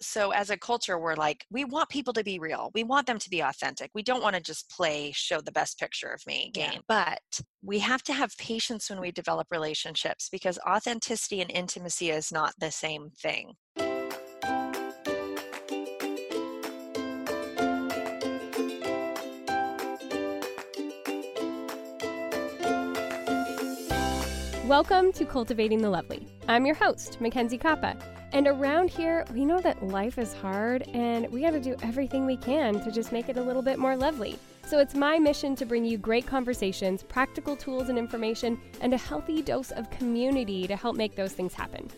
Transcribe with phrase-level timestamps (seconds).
[0.00, 3.18] so as a culture we're like we want people to be real we want them
[3.18, 6.50] to be authentic we don't want to just play show the best picture of me
[6.52, 6.78] game yeah.
[6.86, 12.30] but we have to have patience when we develop relationships because authenticity and intimacy is
[12.30, 13.52] not the same thing
[24.66, 26.26] Welcome to Cultivating the Lovely.
[26.48, 28.15] I'm your host, MacKenzie Koppa.
[28.36, 32.26] And around here, we know that life is hard and we got to do everything
[32.26, 34.38] we can to just make it a little bit more lovely.
[34.66, 38.98] So it's my mission to bring you great conversations, practical tools and information, and a
[38.98, 41.88] healthy dose of community to help make those things happen.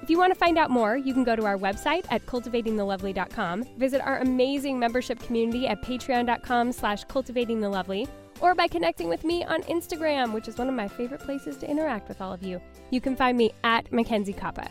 [0.00, 3.64] If you want to find out more, you can go to our website at cultivatingthelovely.com,
[3.76, 8.08] visit our amazing membership community at patreon.com slash cultivatingthelovely,
[8.40, 11.68] or by connecting with me on Instagram, which is one of my favorite places to
[11.68, 12.62] interact with all of you.
[12.92, 14.70] You can find me at MacKenzie Koppa.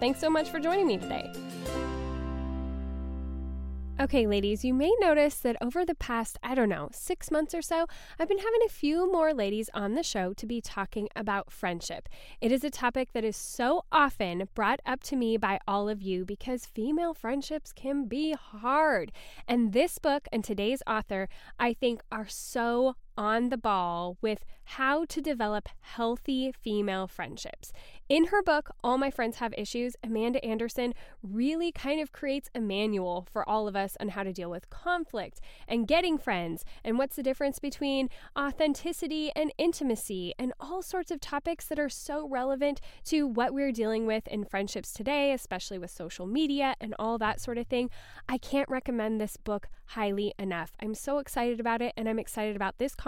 [0.00, 1.32] Thanks so much for joining me today.
[4.00, 7.62] Okay, ladies, you may notice that over the past, I don't know, six months or
[7.62, 11.50] so, I've been having a few more ladies on the show to be talking about
[11.50, 12.08] friendship.
[12.40, 16.00] It is a topic that is so often brought up to me by all of
[16.00, 19.10] you because female friendships can be hard.
[19.48, 21.28] And this book and today's author,
[21.58, 27.72] I think, are so on the ball with how to develop healthy female friendships.
[28.08, 32.60] In her book, All My Friends Have Issues, Amanda Anderson really kind of creates a
[32.60, 36.96] manual for all of us on how to deal with conflict and getting friends and
[36.96, 42.28] what's the difference between authenticity and intimacy and all sorts of topics that are so
[42.28, 47.18] relevant to what we're dealing with in friendships today, especially with social media and all
[47.18, 47.90] that sort of thing.
[48.28, 50.72] I can't recommend this book highly enough.
[50.80, 53.07] I'm so excited about it and I'm excited about this conversation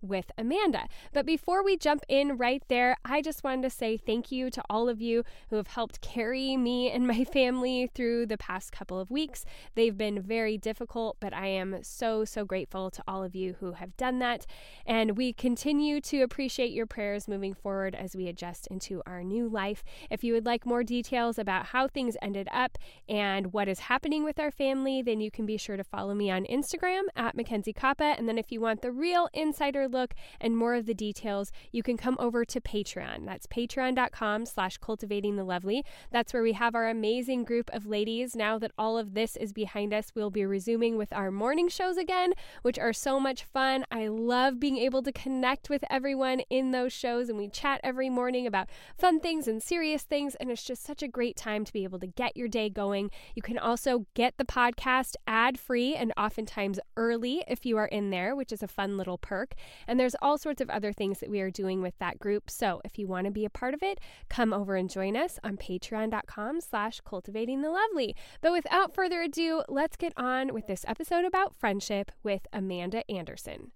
[0.00, 0.88] with Amanda.
[1.12, 4.62] But before we jump in right there, I just wanted to say thank you to
[4.70, 8.98] all of you who have helped carry me and my family through the past couple
[8.98, 9.44] of weeks.
[9.74, 13.72] They've been very difficult, but I am so, so grateful to all of you who
[13.72, 14.46] have done that.
[14.86, 19.48] And we continue to appreciate your prayers moving forward as we adjust into our new
[19.48, 19.82] life.
[20.10, 22.78] If you would like more details about how things ended up
[23.08, 26.30] and what is happening with our family, then you can be sure to follow me
[26.30, 28.18] on Instagram at MacKenzie Koppa.
[28.18, 31.82] And then if you want the real insider look and more of the details, you
[31.82, 33.24] can come over to Patreon.
[33.24, 35.84] That's patreon.com slash cultivating the lovely.
[36.10, 38.36] That's where we have our amazing group of ladies.
[38.36, 41.96] Now that all of this is behind us, we'll be resuming with our morning shows
[41.96, 42.32] again,
[42.62, 43.84] which are so much fun.
[43.90, 48.10] I love being able to connect with everyone in those shows and we chat every
[48.10, 50.34] morning about fun things and serious things.
[50.36, 53.10] And it's just such a great time to be able to get your day going.
[53.34, 58.10] You can also get the podcast ad free and oftentimes early if you are in
[58.10, 59.54] there, which is a fun little perk.
[59.86, 62.50] And there's all sorts of other things that we are doing with that group.
[62.50, 65.38] So if you want to be a part of it, come over and join us
[65.44, 68.16] on patreon.com slash cultivating the lovely.
[68.40, 73.72] But without further ado, let's get on with this episode about friendship with Amanda Anderson.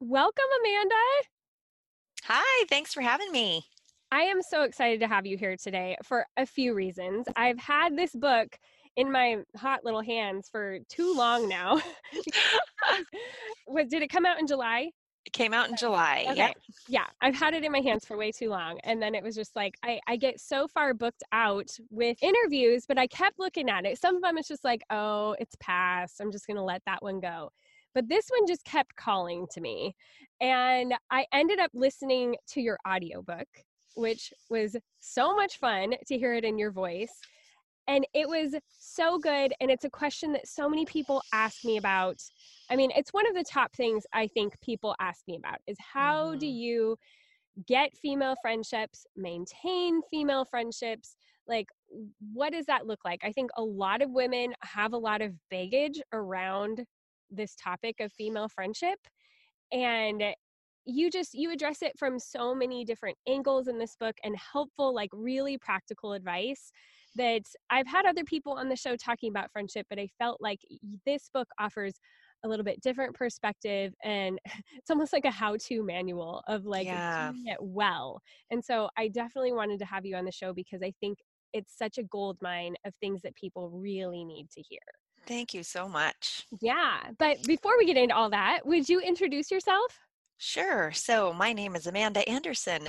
[0.00, 0.94] Welcome, Amanda.
[2.24, 3.64] Hi, thanks for having me.
[4.10, 7.26] I am so excited to have you here today for a few reasons.
[7.36, 8.58] I've had this book
[8.96, 11.80] in my hot little hands for too long now.
[13.66, 14.90] what did it come out in July?
[15.26, 16.26] It came out in July.
[16.28, 16.36] Okay.
[16.36, 16.56] Yep.
[16.86, 17.06] Yeah.
[17.22, 18.78] I've had it in my hands for way too long.
[18.84, 22.84] And then it was just like, I, I get so far booked out with interviews,
[22.86, 23.98] but I kept looking at it.
[23.98, 26.20] Some of them it's just like, oh, it's past.
[26.20, 27.50] I'm just going to let that one go.
[27.94, 29.94] But this one just kept calling to me.
[30.42, 33.48] And I ended up listening to your audiobook,
[33.94, 37.12] which was so much fun to hear it in your voice.
[37.86, 39.52] And it was so good.
[39.60, 42.22] And it's a question that so many people ask me about.
[42.70, 45.76] I mean, it's one of the top things I think people ask me about is
[45.78, 46.38] how mm-hmm.
[46.38, 46.96] do you
[47.66, 51.16] get female friendships, maintain female friendships?
[51.46, 51.68] Like,
[52.32, 53.20] what does that look like?
[53.22, 56.84] I think a lot of women have a lot of baggage around
[57.30, 58.98] this topic of female friendship.
[59.72, 60.22] And
[60.86, 64.94] you just you address it from so many different angles in this book and helpful
[64.94, 66.70] like really practical advice
[67.16, 70.60] that I've had other people on the show talking about friendship, but I felt like
[71.06, 71.94] this book offers
[72.44, 74.38] a little bit different perspective and
[74.76, 77.30] it's almost like a how-to manual of like yeah.
[77.30, 78.20] doing it well.
[78.50, 81.18] And so I definitely wanted to have you on the show because I think
[81.52, 84.80] it's such a gold mine of things that people really need to hear.
[85.26, 86.44] Thank you so much.
[86.60, 86.98] Yeah.
[87.18, 89.98] But before we get into all that, would you introduce yourself?
[90.36, 90.92] Sure.
[90.92, 92.88] So, my name is Amanda Anderson,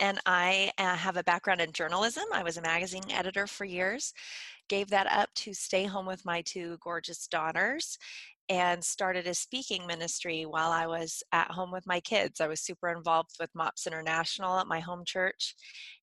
[0.00, 2.24] and I uh, have a background in journalism.
[2.32, 4.12] I was a magazine editor for years,
[4.68, 7.98] gave that up to stay home with my two gorgeous daughters,
[8.48, 12.40] and started a speaking ministry while I was at home with my kids.
[12.40, 15.56] I was super involved with MOPS International at my home church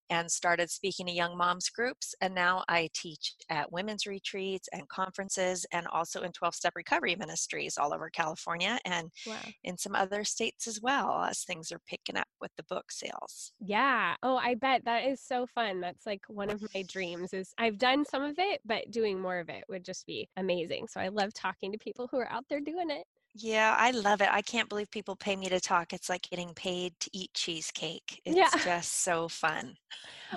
[0.10, 2.14] and started speaking to young moms groups.
[2.22, 7.16] And now I teach at women's retreats and conferences and also in 12 step recovery
[7.16, 9.38] ministries all over California and wow.
[9.64, 13.52] in some other states as well as things are picking up with the book sales.
[13.60, 14.16] Yeah.
[14.24, 15.82] Oh, I bet that is so fun.
[15.82, 19.40] That's like one of my dreams is I've done some of it, but doing more
[19.40, 20.88] of it would just be amazing.
[20.88, 23.06] So I love talking to people who are out there doing it.
[23.36, 24.30] Yeah, I love it.
[24.32, 25.92] I can't believe people pay me to talk.
[25.92, 28.22] It's like getting paid to eat cheesecake.
[28.26, 28.50] It's yeah.
[28.64, 29.76] just so fun.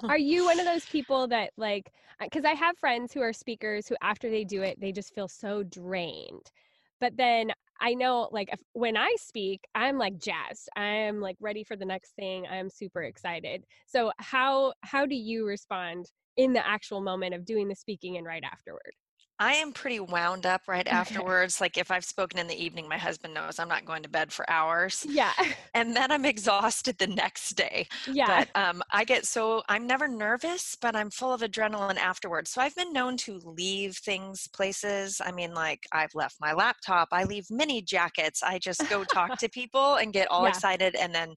[0.04, 3.86] are you one of those people that like because I have friends who are speakers
[3.86, 6.50] who after they do it, they just feel so drained.
[6.98, 10.70] But then I know like if, when I speak, I'm like jazzed.
[10.76, 12.46] I'm like ready for the next thing.
[12.50, 13.64] I'm super excited.
[13.86, 18.26] So how how do you respond in the actual moment of doing the speaking and
[18.26, 18.92] right afterward?
[19.38, 21.60] I am pretty wound up right afterwards.
[21.60, 24.32] like if I've spoken in the evening, my husband knows I'm not going to bed
[24.32, 25.04] for hours.
[25.08, 25.32] Yeah.
[25.74, 27.86] And then I'm exhausted the next day.
[28.10, 28.46] Yeah.
[28.54, 32.50] But um, I get so I'm never nervous, but I'm full of adrenaline afterwards.
[32.50, 35.20] So I've been known to leave things places.
[35.22, 37.08] I mean, like I've left my laptop.
[37.12, 38.42] I leave mini jackets.
[38.42, 40.48] I just go talk to people and get all yeah.
[40.48, 41.34] excited and then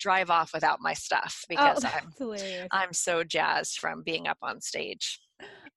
[0.00, 1.90] drive off without my stuff oh, because oh,
[2.72, 2.86] I'm.
[2.86, 5.20] I'm so jazzed from being up on stage.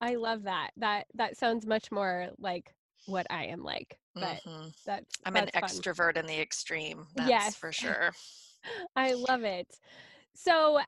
[0.02, 0.72] I love that.
[0.78, 2.74] That that sounds much more like
[3.06, 3.98] what I am like.
[4.16, 4.70] But mm-hmm.
[4.86, 5.70] that's I'm that's an fun.
[5.70, 7.08] extrovert in the extreme.
[7.16, 7.56] That's yes.
[7.56, 8.12] for sure.
[8.96, 9.68] I love it.
[10.36, 10.80] So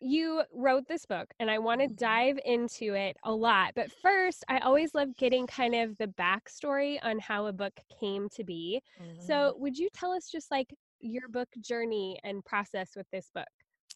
[0.00, 1.96] you wrote this book and I want to mm-hmm.
[1.96, 3.72] dive into it a lot.
[3.76, 8.28] But first, I always love getting kind of the backstory on how a book came
[8.30, 8.80] to be.
[9.00, 9.20] Mm-hmm.
[9.20, 13.46] So, would you tell us just like your book journey and process with this book?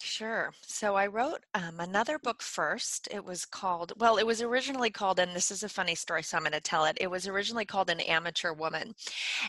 [0.05, 0.53] Sure.
[0.61, 3.09] So I wrote um, another book first.
[3.11, 6.37] It was called, well, it was originally called, and this is a funny story, so
[6.37, 6.99] I'm going to tell it.
[7.01, 8.95] It was originally called An Amateur Woman.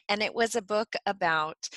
[0.07, 1.67] And it was a book about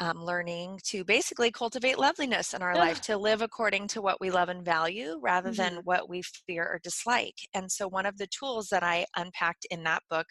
[0.00, 4.32] um, learning to basically cultivate loveliness in our life, to live according to what we
[4.32, 5.76] love and value rather mm-hmm.
[5.76, 7.36] than what we fear or dislike.
[7.54, 10.26] And so one of the tools that I unpacked in that book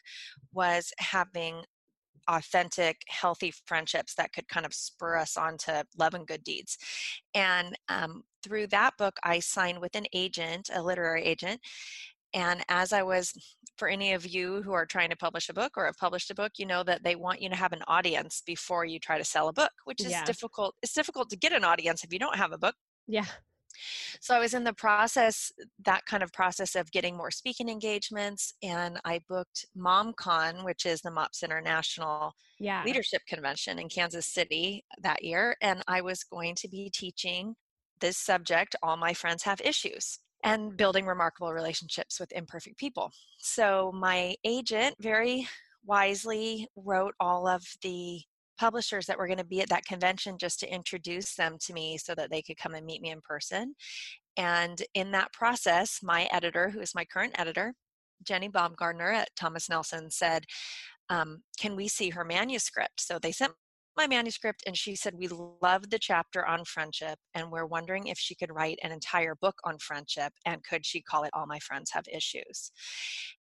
[0.52, 1.64] was having
[2.28, 6.78] authentic, healthy friendships that could kind of spur us on to love and good deeds.
[7.34, 11.60] And um, through that book, I signed with an agent, a literary agent.
[12.34, 13.32] And as I was,
[13.78, 16.36] for any of you who are trying to publish a book or have published a
[16.36, 19.24] book, you know that they want you to have an audience before you try to
[19.24, 20.26] sell a book, which is yeah.
[20.26, 20.76] difficult.
[20.82, 22.76] It's difficult to get an audience if you don't have a book.
[23.08, 23.26] Yeah.
[24.20, 25.52] So I was in the process,
[25.86, 31.02] that kind of process of getting more speaking engagements, and I booked MomCon, which is
[31.02, 32.84] the MOPS International yeah.
[32.86, 37.56] Leadership Convention in Kansas City that year, and I was going to be teaching
[38.00, 43.12] this subject, All My Friends Have Issues and building remarkable relationships with imperfect people.
[43.40, 45.48] So my agent very
[45.86, 48.22] wisely wrote all of the
[48.64, 51.98] publishers that were going to be at that convention just to introduce them to me
[51.98, 53.76] so that they could come and meet me in person.
[54.38, 57.74] And in that process, my editor, who is my current editor,
[58.26, 60.46] Jenny Baumgartner at Thomas Nelson, said,
[61.10, 63.02] um, Can we see her manuscript?
[63.02, 63.52] So they sent
[63.98, 65.28] my manuscript and she said we
[65.62, 69.56] loved the chapter on friendship and we're wondering if she could write an entire book
[69.66, 72.72] on friendship and could she call it all my friends have issues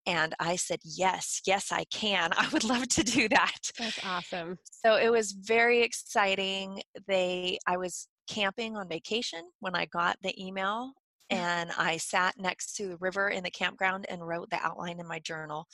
[0.09, 2.29] and i said yes yes i can.
[2.37, 3.59] I would love to do that.
[3.77, 4.57] That's awesome.
[4.83, 6.81] So it was very exciting.
[7.07, 10.91] They i was camping on vacation when i got the email
[11.31, 11.37] mm.
[11.37, 15.07] and I sat next to the river in the campground and wrote the outline in
[15.07, 15.65] my journal.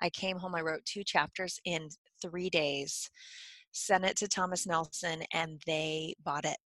[0.00, 1.88] I came home, I wrote two chapters in
[2.22, 3.10] three days
[3.72, 6.56] sent it to Thomas Nelson, and they bought it.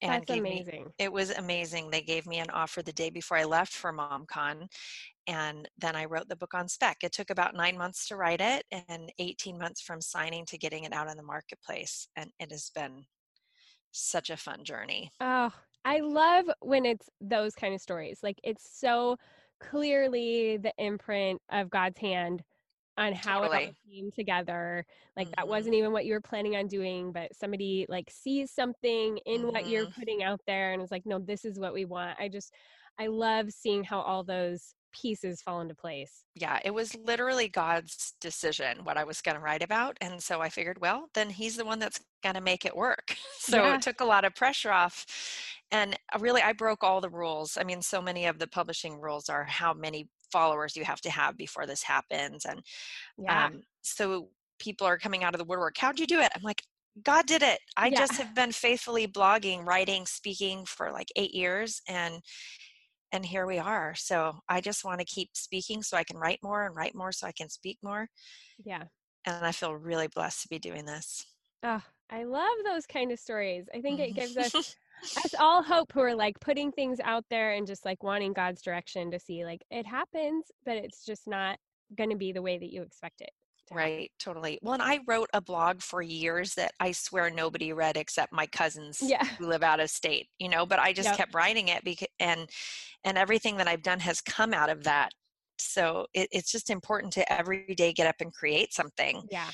[0.00, 0.92] And That's amazing.
[0.98, 1.90] Me, it was amazing.
[1.90, 4.68] They gave me an offer the day before I left for MomCon,
[5.26, 6.98] and then I wrote the book on spec.
[7.02, 10.84] It took about nine months to write it, and 18 months from signing to getting
[10.84, 13.06] it out in the marketplace, and it has been
[13.92, 15.12] such a fun journey.
[15.20, 15.52] Oh,
[15.84, 18.20] I love when it's those kind of stories.
[18.22, 19.16] Like it's so
[19.60, 22.42] clearly the imprint of God's hand
[22.98, 23.64] on how totally.
[23.64, 24.84] it all came together.
[25.16, 25.34] Like mm-hmm.
[25.36, 29.42] that wasn't even what you were planning on doing, but somebody like sees something in
[29.42, 29.48] mm-hmm.
[29.48, 30.00] what you're mm-hmm.
[30.00, 32.18] putting out there and is like, no, this is what we want.
[32.20, 32.52] I just,
[32.98, 36.24] I love seeing how all those pieces fall into place.
[36.34, 39.96] Yeah, it was literally God's decision what I was going to write about.
[40.00, 43.16] And so I figured, well, then he's the one that's going to make it work.
[43.38, 43.74] so yeah.
[43.74, 45.06] it took a lot of pressure off.
[45.70, 47.56] And uh, really, I broke all the rules.
[47.58, 51.10] I mean, so many of the publishing rules are how many followers you have to
[51.10, 52.60] have before this happens and
[53.18, 53.46] yeah.
[53.46, 56.32] um, so people are coming out of the woodwork how'd you do it?
[56.34, 56.62] I'm like
[57.02, 57.58] god did it.
[57.76, 57.98] I yeah.
[57.98, 62.20] just have been faithfully blogging writing speaking for like eight years and
[63.14, 63.94] and here we are.
[63.94, 67.12] So i just want to keep speaking so i can write more and write more
[67.12, 68.08] so i can speak more.
[68.64, 68.84] Yeah.
[69.26, 71.24] And i feel really blessed to be doing this.
[71.62, 73.66] Oh i love those kind of stories.
[73.74, 77.52] I think it gives us us all hope who are like putting things out there
[77.52, 81.58] and just like wanting God's direction to see like it happens, but it's just not
[81.96, 83.30] going to be the way that you expect it.
[83.70, 84.58] Right, totally.
[84.62, 88.46] Well, and I wrote a blog for years that I swear nobody read except my
[88.46, 89.24] cousins yeah.
[89.38, 91.16] who live out of state, you know, but I just yep.
[91.16, 92.48] kept writing it because and
[93.04, 95.10] and everything that I've done has come out of that.
[95.58, 99.22] So it, it's just important to every day get up and create something.
[99.30, 99.48] Yeah.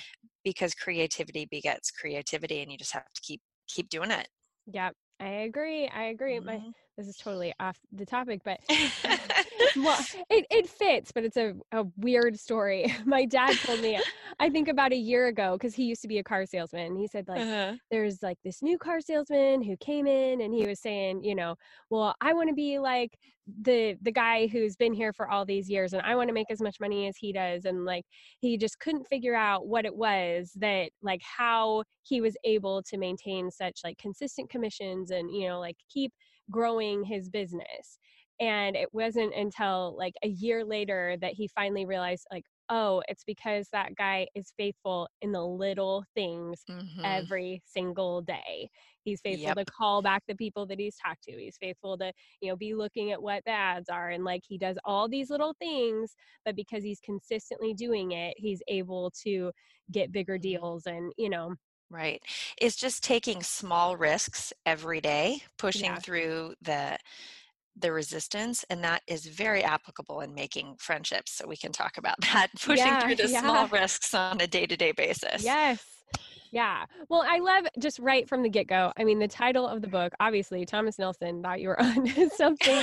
[0.45, 4.29] Because creativity begets creativity and you just have to keep keep doing it.
[4.73, 4.95] Yep.
[5.21, 5.89] I agree.
[5.89, 6.39] I agree.
[6.39, 6.47] Mm-hmm.
[6.47, 6.63] My
[6.99, 8.59] this is totally off the topic, but
[9.77, 12.93] well, it, it fits, but it's a, a weird story.
[13.07, 14.01] My dad told me,
[14.41, 16.97] I think about a year ago, because he used to be a car salesman.
[16.97, 17.77] He said, like, uh-huh.
[17.93, 21.55] there's like this new car salesman who came in and he was saying, you know,
[21.89, 23.17] well, I want to be like
[23.63, 26.51] the the guy who's been here for all these years and I want to make
[26.51, 28.05] as much money as he does and like
[28.41, 32.99] he just couldn't figure out what it was that like how he was able to
[32.99, 36.13] maintain such like consistent commissions and you know like keep
[36.51, 37.99] growing his business
[38.41, 43.25] and it wasn't until like a year later that he finally realized like oh it's
[43.25, 47.05] because that guy is faithful in the little things mm-hmm.
[47.05, 48.69] every single day
[49.03, 49.57] he's faithful yep.
[49.57, 52.75] to call back the people that he's talked to he's faithful to you know be
[52.75, 56.15] looking at what the ads are and like he does all these little things
[56.45, 59.51] but because he's consistently doing it he's able to
[59.91, 60.43] get bigger mm-hmm.
[60.43, 61.55] deals and you know
[61.91, 62.23] Right.
[62.61, 65.99] It's just taking small risks every day, pushing yeah.
[65.99, 66.99] through the
[67.81, 72.17] the resistance and that is very applicable in making friendships so we can talk about
[72.33, 73.41] that pushing yeah, through the yeah.
[73.41, 75.85] small risks on a day-to-day basis yes
[76.51, 79.87] yeah well i love just right from the get-go i mean the title of the
[79.87, 79.97] mm-hmm.
[79.97, 82.83] book obviously thomas nelson thought you were on something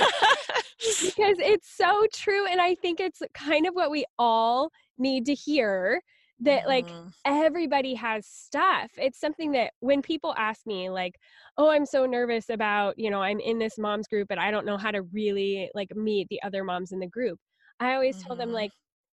[1.04, 5.34] because it's so true and i think it's kind of what we all need to
[5.34, 6.00] hear
[6.40, 7.08] that like mm-hmm.
[7.24, 11.14] everybody has stuff it's something that when people ask me like
[11.56, 14.66] oh i'm so nervous about you know i'm in this moms group but i don't
[14.66, 17.38] know how to really like meet the other moms in the group
[17.80, 18.26] i always mm-hmm.
[18.26, 18.56] tell them mm-hmm.
[18.56, 18.70] like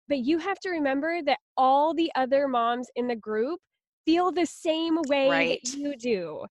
[0.09, 3.61] but you have to remember that all the other moms in the group
[4.07, 5.61] feel the same way right.
[5.63, 6.45] that you do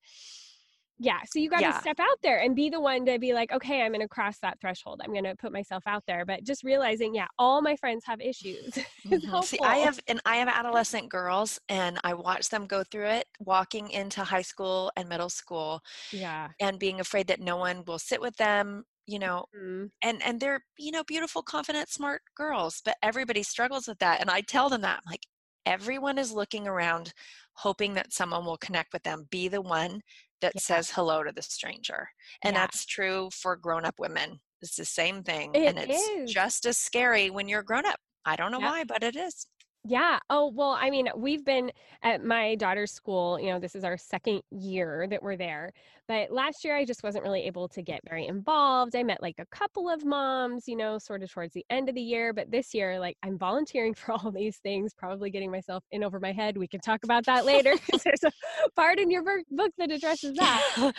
[1.00, 1.80] yeah so you got to yeah.
[1.80, 4.38] step out there and be the one to be like okay i'm going to cross
[4.42, 7.76] that threshold i'm going to put myself out there but just realizing yeah all my
[7.78, 8.74] friends have issues
[9.08, 9.42] mm-hmm.
[9.42, 13.26] see i have and i have adolescent girls and i watch them go through it
[13.40, 15.80] walking into high school and middle school
[16.12, 19.86] yeah and being afraid that no one will sit with them you know mm-hmm.
[20.04, 24.30] and and they're you know beautiful confident smart girls but everybody struggles with that and
[24.30, 25.26] i tell them that I'm like
[25.66, 27.14] everyone is looking around
[27.54, 30.02] hoping that someone will connect with them be the one
[30.42, 30.62] that yeah.
[30.62, 32.10] says hello to the stranger.
[32.44, 32.62] And yeah.
[32.62, 34.40] that's true for grown up women.
[34.62, 35.52] It's the same thing.
[35.54, 36.32] It and it's is.
[36.32, 38.00] just as scary when you're grown up.
[38.26, 38.70] I don't know yep.
[38.70, 39.48] why, but it is.
[39.86, 40.20] Yeah.
[40.30, 41.72] Oh, well, I mean, we've been
[42.04, 45.72] at my daughter's school, you know, this is our second year that we're there.
[46.10, 48.96] But last year, I just wasn't really able to get very involved.
[48.96, 51.94] I met like a couple of moms, you know, sort of towards the end of
[51.94, 52.34] the year.
[52.34, 56.20] But this year, like, I'm volunteering for all these things, probably getting myself in over
[56.20, 56.58] my head.
[56.58, 58.32] We can talk about that later because there's a
[58.76, 60.94] part in your book that addresses that.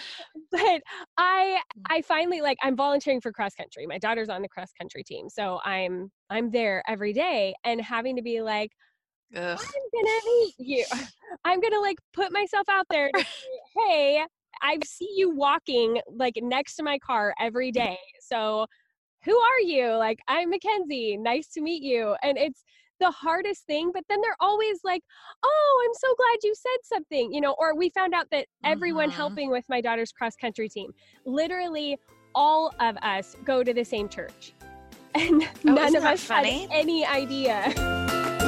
[0.53, 0.83] but
[1.19, 1.83] I, mm.
[1.91, 3.89] I finally like, I'm volunteering for cross country.
[3.89, 5.29] My daughter's on the cross country team.
[5.29, 8.71] So I'm, I'm there every day and having to be like,
[9.35, 9.59] Ugh.
[9.61, 10.85] I'm gonna meet you.
[11.45, 13.11] I'm gonna like put myself out there.
[13.17, 13.25] Say,
[13.77, 14.25] hey,
[14.63, 17.99] I see you walking like next to my car every day.
[18.21, 18.67] So
[19.25, 19.95] who are you?
[19.97, 21.19] Like, I'm MacKenzie.
[21.19, 22.17] Nice to meet you.
[22.23, 22.65] And it's
[23.01, 25.03] the hardest thing, but then they're always like,
[25.43, 29.09] oh, I'm so glad you said something, you know, or we found out that everyone
[29.09, 29.17] mm-hmm.
[29.17, 30.93] helping with my daughter's cross country team,
[31.25, 31.99] literally
[32.35, 34.53] all of us go to the same church.
[35.13, 36.61] And oh, none of us funny?
[36.61, 38.40] had any idea.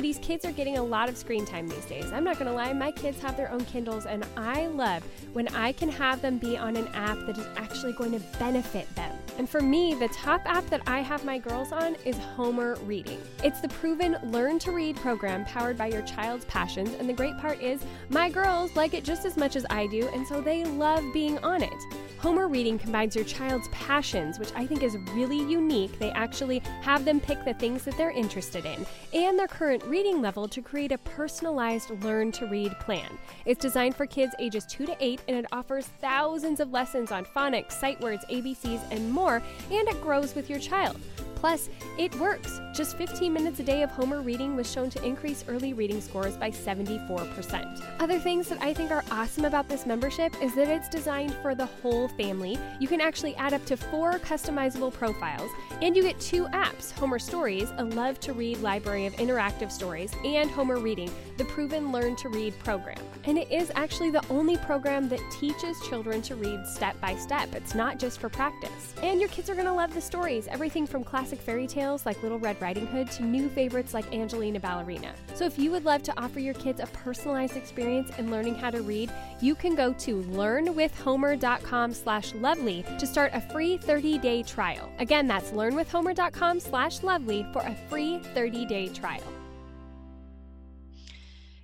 [0.00, 2.10] Ladies, kids are getting a lot of screen time these days.
[2.10, 5.04] I'm not gonna lie, my kids have their own Kindles, and I love
[5.34, 8.88] when I can have them be on an app that is actually going to benefit
[8.94, 9.14] them.
[9.36, 13.18] And for me, the top app that I have my girls on is Homer Reading.
[13.44, 17.36] It's the proven Learn to Read program powered by your child's passions, and the great
[17.36, 20.64] part is my girls like it just as much as I do, and so they
[20.64, 21.82] love being on it.
[22.20, 25.98] Homer Reading combines your child's passions, which I think is really unique.
[25.98, 30.22] They actually have them pick the things that they're interested in and their current reading
[30.22, 33.18] level to create a personalized learn to read plan.
[33.44, 37.24] It's designed for kids ages 2 to 8 and it offers thousands of lessons on
[37.24, 40.96] phonics, sight words, ABCs, and more, and it grows with your child.
[41.34, 41.68] Plus,
[41.98, 42.60] it works.
[42.74, 46.36] Just 15 minutes a day of Homer reading was shown to increase early reading scores
[46.36, 47.82] by 74%.
[47.98, 51.54] Other things that I think are awesome about this membership is that it's designed for
[51.54, 52.58] the whole family.
[52.78, 55.50] You can actually add up to four customizable profiles,
[55.82, 60.12] and you get two apps Homer Stories, a love to read library of interactive stories,
[60.24, 62.98] and Homer Reading, the proven Learn to Read program.
[63.24, 67.54] And it is actually the only program that teaches children to read step by step.
[67.54, 68.94] It's not just for practice.
[69.02, 72.22] And your kids are going to love the stories, everything from classic fairy tales like
[72.22, 75.12] Little Red Riding Hood to new favorites like Angelina Ballerina.
[75.34, 78.70] So if you would love to offer your kids a personalized experience in learning how
[78.70, 84.90] to read, you can go to learnwithhomer.com slash lovely to start a free 30-day trial.
[84.98, 89.30] Again, that's learnwithhomer.com slash lovely for a free 30-day trial.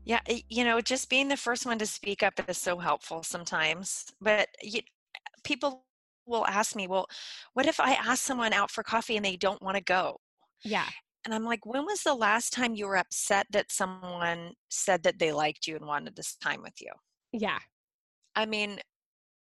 [0.04, 0.20] Yeah,
[0.50, 4.04] you know, just being the first one to speak up is so helpful sometimes.
[4.20, 4.82] But you,
[5.44, 5.85] people
[6.26, 7.06] will ask me, well,
[7.54, 10.18] what if I ask someone out for coffee and they don't want to go?
[10.64, 10.86] Yeah.
[11.24, 15.18] And I'm like, when was the last time you were upset that someone said that
[15.18, 16.92] they liked you and wanted this time with you?
[17.32, 17.58] Yeah.
[18.34, 18.78] I mean,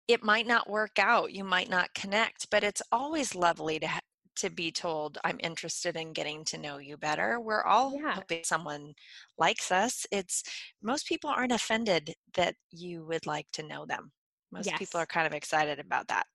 [0.07, 3.89] it might not work out, you might not connect, but it's always lovely to
[4.35, 8.13] to be told i'm interested in getting to know you better we're all yeah.
[8.13, 8.93] hoping someone
[9.37, 10.43] likes us it's
[10.83, 14.11] most people aren't offended that you would like to know them
[14.51, 14.77] most yes.
[14.77, 16.25] people are kind of excited about that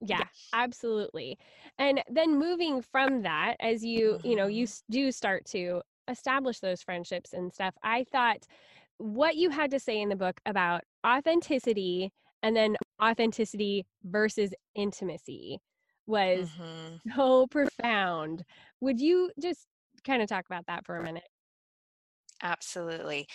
[0.00, 1.38] yeah, yeah, absolutely
[1.78, 4.92] and then moving from that as you you know you mm-hmm.
[4.92, 8.46] do start to establish those friendships and stuff i thought
[8.98, 12.12] what you had to say in the book about authenticity
[12.42, 15.60] and then authenticity versus intimacy
[16.06, 17.10] was mm-hmm.
[17.14, 18.44] so profound.
[18.80, 19.66] Would you just
[20.04, 21.26] kind of talk about that for a minute?
[22.42, 23.26] Absolutely.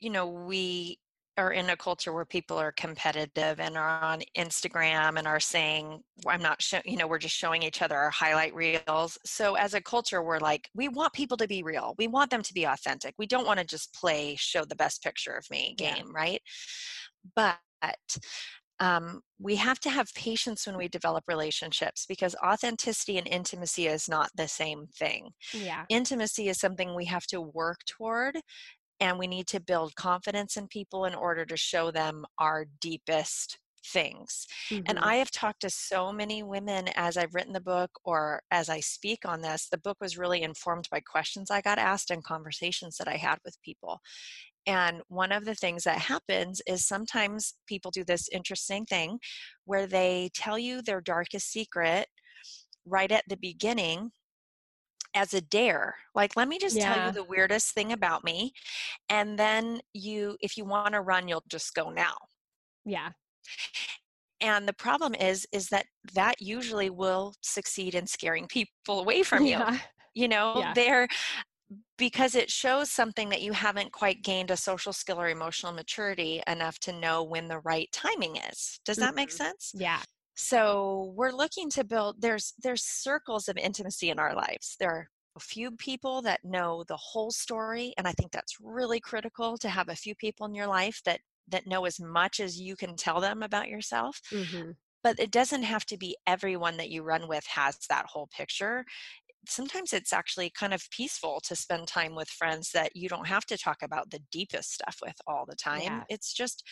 [0.00, 0.98] You know, we
[1.38, 6.02] are in a culture where people are competitive and are on Instagram and are saying,
[6.26, 9.16] I'm not, show, you know, we're just showing each other our highlight reels.
[9.24, 11.94] So as a culture, we're like, we want people to be real.
[11.96, 13.14] We want them to be authentic.
[13.18, 16.12] We don't want to just play, show the best picture of me game, yeah.
[16.12, 16.42] right?
[17.34, 17.58] But
[18.80, 24.08] um, we have to have patience when we develop relationships because authenticity and intimacy is
[24.08, 25.30] not the same thing.
[25.52, 25.84] Yeah.
[25.88, 28.36] Intimacy is something we have to work toward,
[29.00, 33.58] and we need to build confidence in people in order to show them our deepest
[33.86, 34.46] things.
[34.70, 34.84] Mm-hmm.
[34.86, 38.68] And I have talked to so many women as I've written the book or as
[38.68, 39.68] I speak on this.
[39.70, 43.38] The book was really informed by questions I got asked and conversations that I had
[43.44, 44.00] with people.
[44.66, 49.18] And one of the things that happens is sometimes people do this interesting thing
[49.64, 52.06] where they tell you their darkest secret
[52.84, 54.10] right at the beginning
[55.18, 56.94] as a dare like let me just yeah.
[56.94, 58.52] tell you the weirdest thing about me
[59.10, 62.14] and then you if you want to run you'll just go now
[62.84, 63.10] yeah
[64.40, 69.44] and the problem is is that that usually will succeed in scaring people away from
[69.44, 69.78] you yeah.
[70.14, 70.72] you know yeah.
[70.74, 71.08] they're
[71.98, 76.40] because it shows something that you haven't quite gained a social skill or emotional maturity
[76.46, 78.80] enough to know when the right timing is.
[78.86, 79.16] Does that mm-hmm.
[79.16, 79.72] make sense?
[79.74, 80.00] Yeah.
[80.40, 84.76] So we're looking to build there's there's circles of intimacy in our lives.
[84.78, 89.00] There are a few people that know the whole story and I think that's really
[89.00, 92.60] critical to have a few people in your life that that know as much as
[92.60, 94.20] you can tell them about yourself.
[94.32, 94.70] Mm-hmm
[95.04, 98.84] but it doesn't have to be everyone that you run with has that whole picture
[99.46, 103.46] sometimes it's actually kind of peaceful to spend time with friends that you don't have
[103.46, 105.82] to talk about the deepest stuff with all the time.
[105.82, 106.04] Yeah.
[106.08, 106.64] It's just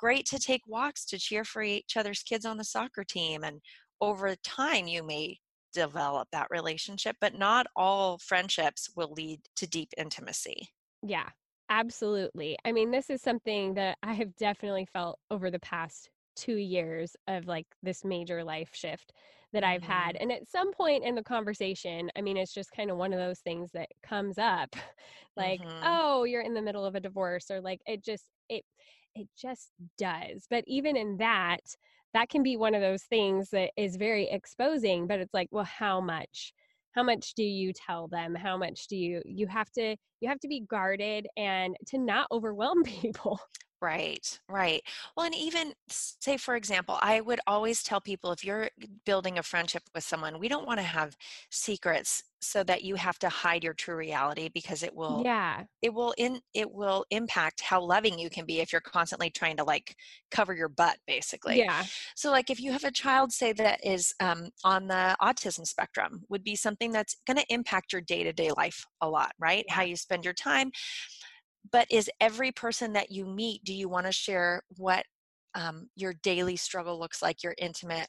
[0.00, 3.44] great to take walks to cheer for each other's kids on the soccer team.
[3.44, 3.60] And
[4.00, 5.36] over time, you may
[5.74, 10.68] develop that relationship, but not all friendships will lead to deep intimacy.
[11.02, 11.28] Yeah,
[11.68, 12.56] absolutely.
[12.64, 17.14] I mean, this is something that I have definitely felt over the past two years
[17.28, 19.12] of like this major life shift
[19.52, 20.14] that I've had.
[20.14, 20.22] Mm-hmm.
[20.22, 23.18] And at some point in the conversation, I mean, it's just kind of one of
[23.18, 24.74] those things that comes up
[25.36, 25.84] like, mm-hmm.
[25.84, 28.64] oh, you're in the middle of a divorce, or like it just, it,
[29.14, 30.46] it just does.
[30.50, 31.60] But even in that,
[32.14, 35.64] that can be one of those things that is very exposing, but it's like, well,
[35.64, 36.52] how much?
[36.92, 40.40] how much do you tell them how much do you you have to you have
[40.40, 43.40] to be guarded and to not overwhelm people
[43.82, 44.82] Right, right.
[45.16, 48.68] Well, and even say, for example, I would always tell people if you're
[49.06, 51.16] building a friendship with someone, we don't want to have
[51.50, 55.64] secrets so that you have to hide your true reality because it will yeah.
[55.82, 59.56] it will in it will impact how loving you can be if you're constantly trying
[59.56, 59.94] to like
[60.30, 61.58] cover your butt basically.
[61.58, 61.84] Yeah.
[62.16, 66.22] So like if you have a child say that is um, on the autism spectrum
[66.28, 69.64] would be something that's going to impact your day-to-day life a lot right?
[69.70, 70.70] How you spend your time
[71.70, 75.04] but is every person that you meet do you want to share what
[75.54, 78.08] um, your daily struggle looks like your intimate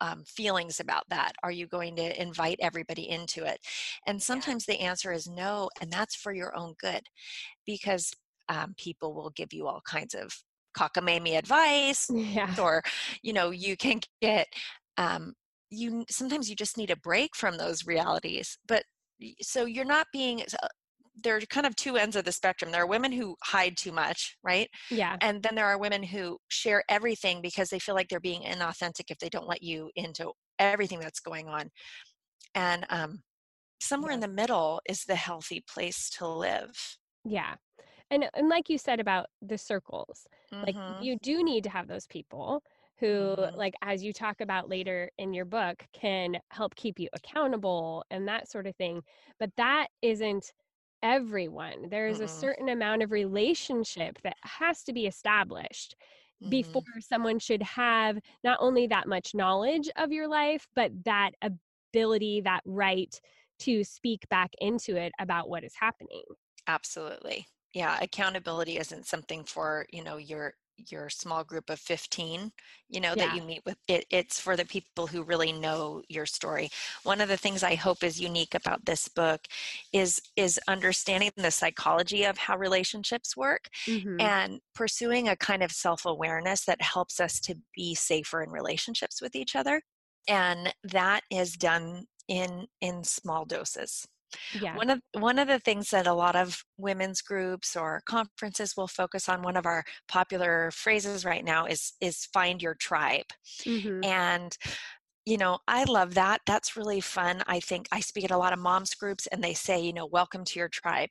[0.00, 1.32] um, feelings about that?
[1.42, 3.58] Are you going to invite everybody into it?
[4.06, 7.02] And sometimes the answer is no, and that's for your own good
[7.66, 8.12] because
[8.48, 10.32] um, people will give you all kinds of
[10.76, 12.54] cockamamie advice Yeah.
[12.60, 12.82] or
[13.22, 14.46] you know you can get
[14.98, 15.32] um,
[15.70, 18.84] you sometimes you just need a break from those realities but
[19.40, 20.42] so you're not being
[21.16, 22.70] there are kind of two ends of the spectrum.
[22.70, 24.68] There are women who hide too much right?
[24.90, 25.20] Yeah.
[25.20, 29.10] and then there are women who share everything because they feel like they're being inauthentic
[29.10, 31.70] if they don't let you into everything that's going on.
[32.54, 33.22] And um,
[33.80, 36.98] somewhere in the middle is the healthy place to live.
[37.24, 37.56] Yeah.
[38.10, 40.26] And and like you said about the circles,
[40.66, 42.62] like Mhm, you do need to have those people
[42.98, 47.08] who mhm, like as you talk about later in your book can help keep you
[47.14, 49.02] accountable and that sort of thing.
[49.38, 50.52] But that isn't
[51.06, 51.88] everyone.
[51.90, 55.96] There is a mm-mm, certain amount of relationship that has to be established
[56.48, 56.94] before mhm.
[57.00, 62.62] someone should have not only that much knowledge of your life, but that ability, that
[62.64, 63.20] right
[63.60, 66.24] to speak back into it about what is happening.
[66.66, 67.46] Absolutely.
[67.72, 70.54] Yeah, accountability isn't something for, you know, your
[70.90, 72.52] your small group of 15,
[72.88, 73.76] you know, that you meet with.
[73.88, 76.70] It, it's for the people who really know your story.
[77.02, 79.46] One of the things I hope is unique about this book
[79.92, 84.30] is is understanding the psychology of how relationships work Mhm.
[84.38, 89.34] and pursuing a kind of self-awareness that helps us to be safer in relationships with
[89.36, 89.82] each other.
[90.28, 94.06] And that is done in in small doses.
[94.52, 94.78] Yeah.
[94.78, 98.88] One of one of the things that a lot of women's groups or conferences will
[98.88, 103.26] focus on, one of our popular phrases right now is is find your tribe.
[103.66, 104.08] Mhm.
[104.08, 104.56] And
[105.26, 106.42] you know, I love that.
[106.46, 107.42] That's really fun.
[107.48, 110.06] I think I speak at a lot of moms groups and they say, you know,
[110.06, 111.10] welcome to your tribe.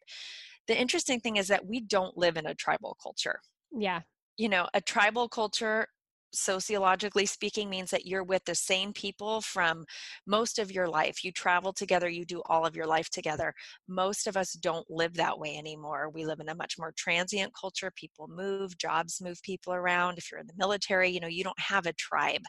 [0.67, 3.41] The interesting thing is that we don't live in a tribal culture.
[3.71, 4.03] Yeah.
[4.37, 5.87] You know, a tribal culture
[6.35, 9.85] sociologically speaking means that you're with the same people from
[10.27, 11.23] most of your life.
[11.23, 13.53] You travel together you do all of your life together.
[13.87, 16.09] Most of us don't live that way anymore.
[16.09, 17.91] We live in a much more transient culture.
[17.95, 20.17] People move jobs move people around.
[20.17, 22.43] If you're in the military you know you don't have a tribe.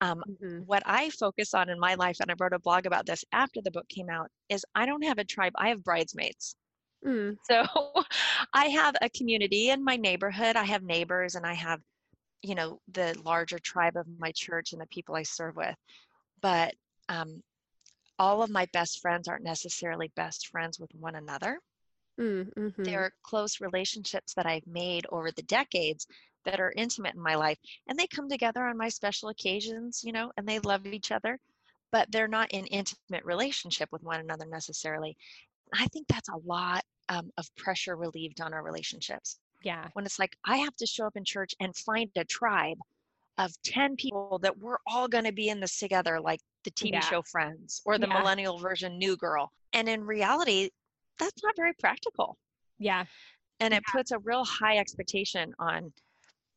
[0.00, 0.66] Um, Mhm.
[0.66, 3.60] what i focus on in my life and i wrote a blog about this after
[3.62, 6.56] the book came out is i don't have a tribe i have bridesmaids.
[7.04, 7.36] Mm.
[7.42, 7.64] so
[8.54, 10.56] i have a community in my neighborhood.
[10.56, 11.80] I have neighbors and i have
[12.42, 15.76] you know the larger tribe of my church and the people i serve with
[16.40, 16.74] but
[17.08, 17.42] um,
[18.18, 21.58] all of my best friends aren't necessarily best friends with one another
[22.20, 22.52] Mm.
[22.54, 22.84] Mhm.
[22.84, 26.06] they're close relationships that i've made over the decades
[26.44, 30.12] that are intimate in my life and they come together on my special occasions you
[30.12, 31.38] know and they love each other
[31.90, 35.16] but they're not in intimate relationship with one another necessarily
[35.74, 39.88] i think that's a lot um, of pressure relieved on our relationships Yeah.
[39.94, 42.78] when it's like I have to show up in church and find a tribe
[43.38, 46.92] of 10 people that we're all going to be in this together, like the TV
[46.94, 47.00] Yeah.
[47.00, 48.18] show Friends or the Yeah.
[48.18, 49.50] millennial version New Girl.
[49.72, 50.70] And in reality,
[51.18, 52.36] that's not very practical.
[52.78, 53.06] Yeah.
[53.60, 55.92] And it puts a real high expectation on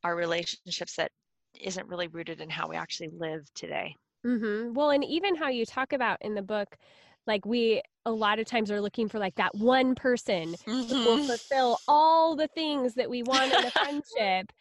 [0.04, 1.12] our relationships that
[1.60, 3.96] isn't really rooted in how we actually live today.
[4.26, 4.74] Mhm.
[4.74, 6.78] Well, and even how you talk about in the book,
[7.28, 11.28] like we a lot of times are looking for like that one person who will
[11.28, 14.52] fulfill all the things that we want in a friendship.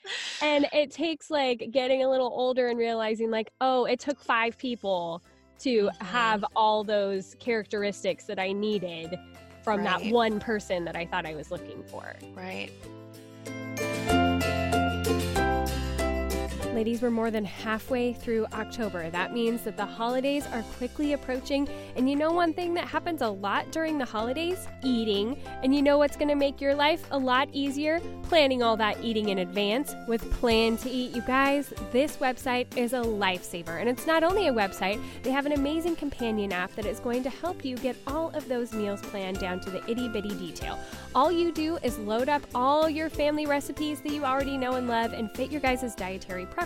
[0.41, 4.57] And it takes like getting a little older and realizing like, oh, it took five
[4.57, 5.23] people
[5.61, 6.05] to Mhm.
[6.07, 9.19] have all those characteristics that I needed
[9.63, 12.17] from that one person that I thought I was looking for.
[12.35, 12.71] Right.
[16.75, 19.09] Ladies, we're more than halfway through October.
[19.09, 21.69] That means that the holidays are quickly approaching.
[21.95, 24.67] And you know one thing that happens a lot during the holidays?
[24.83, 25.41] Eating.
[25.63, 28.01] And you know what's going to make your life a lot easier?
[28.25, 31.15] Planning all that eating in advance with Plan to Eat.
[31.15, 33.79] You guys, this website is a lifesaver.
[33.79, 37.23] And it's not only a website, they have an amazing companion app that is going
[37.23, 40.77] to help you get all of those meals planned down to the itty bitty detail.
[41.15, 44.89] All you do is load up all your family recipes that you already know and
[44.89, 46.64] love and fit your guys' dietary preferences.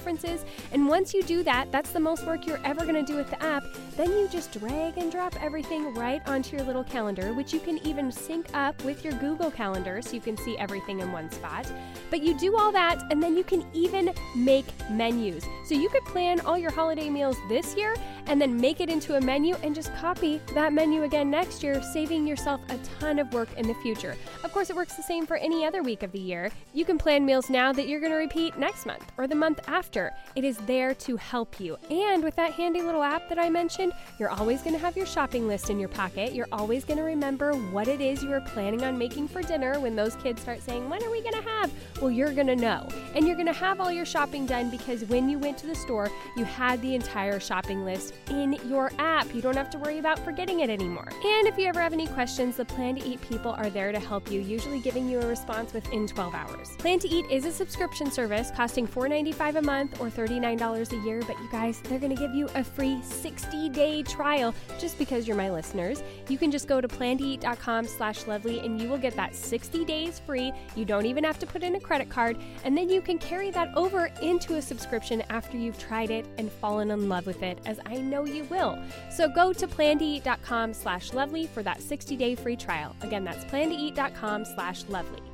[0.73, 3.31] And once you do that, that's the most work you're ever going to do with
[3.31, 3.65] the app.
[3.97, 7.79] Then you just drag and drop everything right onto your little calendar, which you can
[7.87, 11.71] even sync up with your Google Calendar so you can see everything in one spot.
[12.11, 15.45] But you do all that, and then you can even make menus.
[15.67, 17.95] So you could plan all your holiday meals this year
[18.27, 21.83] and then make it into a menu and just copy that menu again next year,
[21.83, 24.17] saving yourself a ton of work in the future.
[24.45, 26.51] Of course, it works the same for any other week of the year.
[26.73, 29.61] You can plan meals now that you're going to repeat next month or the month
[29.67, 29.88] after.
[30.35, 31.77] It is there to help you.
[31.91, 35.07] And with that handy little app that I mentioned, you're always going to have your
[35.07, 36.35] shopping list in your pocket.
[36.35, 39.81] You're always going to remember what it is you are planning on making for dinner
[39.81, 41.73] when those kids start saying, When are we going to have?
[42.01, 42.87] Well, you're going to know.
[43.15, 45.75] And you're going to have all your shopping done because when you went to the
[45.75, 49.35] store, you had the entire shopping list in your app.
[49.35, 51.09] You don't have to worry about forgetting it anymore.
[51.09, 53.99] And if you ever have any questions, the Plan to Eat people are there to
[53.99, 56.77] help you, usually giving you a response within 12 hours.
[56.77, 61.21] Plan to Eat is a subscription service costing $4.95 a month or $39 a year,
[61.27, 65.27] but you guys, they're going to give you a free 60 day trial just because
[65.27, 66.03] you're my listeners.
[66.29, 70.19] You can just go to plantoeat.com slash lovely and you will get that 60 days
[70.19, 70.53] free.
[70.77, 73.51] You don't even have to put in a credit card, and then you can carry
[73.51, 77.59] that over into a subscription after you've tried it and fallen in love with it,
[77.67, 78.79] as I know you will.
[79.11, 82.97] So go to plantoeat.com slash lovely for that 60 day free trial.
[83.03, 85.28] Again, that's plantoeat.com slash lovely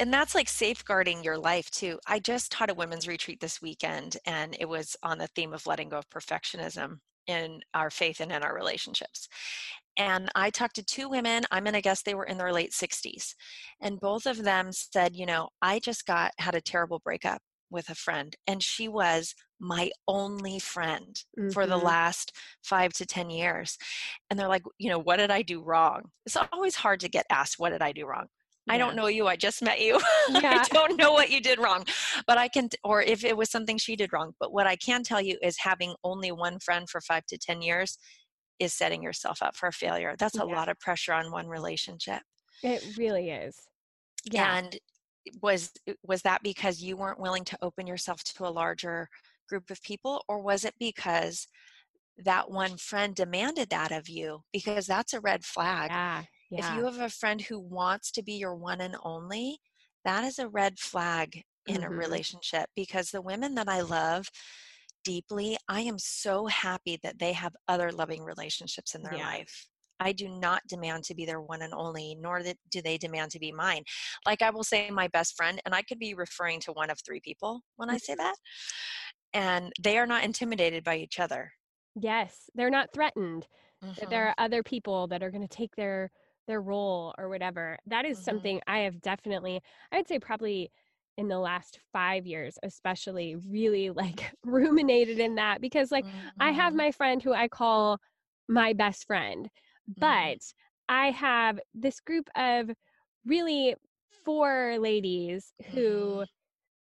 [0.00, 1.98] and that's like safeguarding your life too.
[2.06, 5.66] I just taught a women's retreat this weekend, and it was on the theme of
[5.66, 9.28] letting go of perfectionism in our faith and in our relationships.
[9.98, 12.70] And I talked to two women, I'm going to guess they were in their late
[12.70, 13.34] 60s.
[13.80, 17.90] And both of them said, You know, I just got, had a terrible breakup with
[17.90, 21.50] a friend, and she was my only friend mm-hmm.
[21.50, 21.86] for the mm-hmm.
[21.86, 23.76] last five to 10 years.
[24.30, 26.04] And they're like, You know, what did I do wrong?
[26.24, 28.28] It's always hard to get asked, What did I do wrong?
[28.68, 29.26] I don't know you.
[29.26, 30.00] I just met you.
[30.30, 30.62] Yeah.
[30.62, 31.84] I don't know what you did wrong.
[32.26, 34.32] But I can, or if it was something she did wrong.
[34.38, 37.62] But what I can tell you is having only one friend for five to 10
[37.62, 37.98] years
[38.58, 40.14] is setting yourself up for failure.
[40.18, 40.54] That's a yeah.
[40.54, 42.20] lot of pressure on one relationship.
[42.62, 43.56] It really is.
[44.24, 44.58] Yeah.
[44.58, 44.78] And
[45.42, 49.08] was eh, was that because you weren't willing to open yourself to a larger
[49.48, 51.46] group of people or was it because
[52.18, 56.22] that one friend demanded that of you because that's a red flag yeah.
[56.50, 56.70] Yeah.
[56.70, 59.58] If you have a friend who wants to be your one and only,
[60.04, 61.92] that is a red flag in mm-hmm.
[61.92, 64.28] a relationship because the women that I love
[65.04, 69.26] deeply, I am so happy that they have other loving relationships in their yeah.
[69.26, 69.66] life.
[70.00, 73.40] I do not demand to be their one and only, nor do they demand to
[73.40, 73.82] be mine.
[74.26, 76.98] Like I will say, my best friend, and I could be referring to one of
[77.04, 78.36] three people when I say that,
[79.34, 81.50] and they are not intimidated by each other.
[81.96, 83.46] Yes, they're not threatened.
[83.84, 84.08] Mm-hmm.
[84.08, 86.10] There are other people that are going to take their
[86.48, 87.78] their role or whatever.
[87.86, 88.24] That is mm-hmm.
[88.24, 89.60] something I have definitely,
[89.92, 90.72] I would say probably
[91.16, 96.28] in the last five years, especially really like ruminated in that because like mm-hmm.
[96.40, 96.78] I have mm-hmm.
[96.78, 97.98] my friend who I call
[98.48, 99.46] my best friend,
[99.90, 100.00] mm-hmm.
[100.00, 100.38] but
[100.88, 102.70] I have this group of
[103.26, 103.74] really
[104.24, 106.22] four ladies who mm-hmm.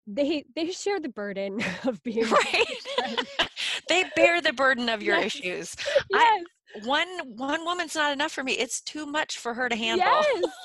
[0.06, 3.28] they they share the burden of being right
[3.88, 5.26] they bear the burden of your yes.
[5.26, 6.04] issues yes.
[6.14, 6.42] I,
[6.84, 10.06] one one woman's not enough for me it's too much for her to handle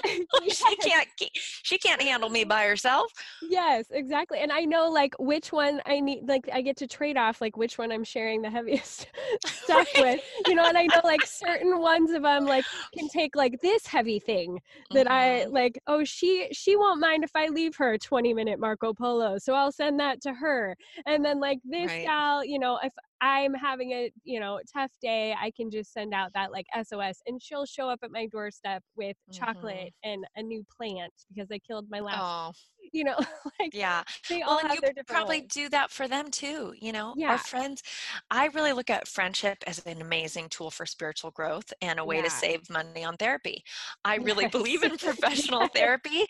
[0.05, 0.19] yes.
[0.57, 1.07] she can't
[1.41, 5.99] she can't handle me by herself yes exactly and i know like which one i
[5.99, 9.07] need like i get to trade off like which one i'm sharing the heaviest
[9.45, 10.15] stuff right.
[10.15, 12.65] with you know and i know like certain ones of them like
[12.97, 14.59] can take like this heavy thing
[14.91, 15.13] that mm-hmm.
[15.13, 19.37] i like oh she she won't mind if i leave her 20 minute marco polo
[19.37, 22.05] so i'll send that to her and then like this right.
[22.05, 26.13] gal you know if I'm having a, you know, tough day, I can just send
[26.13, 29.43] out that like SOS and she'll show up at my doorstep with mm-hmm.
[29.43, 32.19] chocolate and a new plant because I killed my last.
[32.21, 32.51] Oh.
[32.93, 33.17] You know,
[33.59, 34.01] like yeah.
[34.29, 35.49] They all well, you probably ways.
[35.49, 37.13] do that for them too, you know.
[37.17, 37.31] Yeah.
[37.31, 37.83] Our friends
[38.31, 42.17] I really look at friendship as an amazing tool for spiritual growth and a way
[42.17, 42.23] yeah.
[42.23, 43.61] to save money on therapy.
[44.05, 44.53] I really yes.
[44.53, 46.27] believe in professional therapy,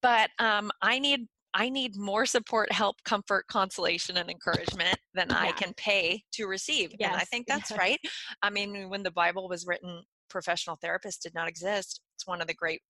[0.00, 5.38] but um I need I need more support, help, comfort, consolation, and encouragement than yeah.
[5.38, 6.92] I can pay to receive.
[6.98, 7.10] Yes.
[7.12, 7.98] And I think that's right.
[8.42, 12.00] I mean, when the Bible was written, professional therapists did not exist.
[12.16, 12.80] It's one of the great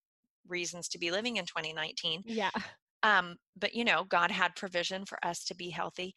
[0.47, 2.23] reasons to be living in 2019.
[2.27, 2.51] Yeah.
[3.03, 6.15] Um, but you know, God had provision for us to be healthy.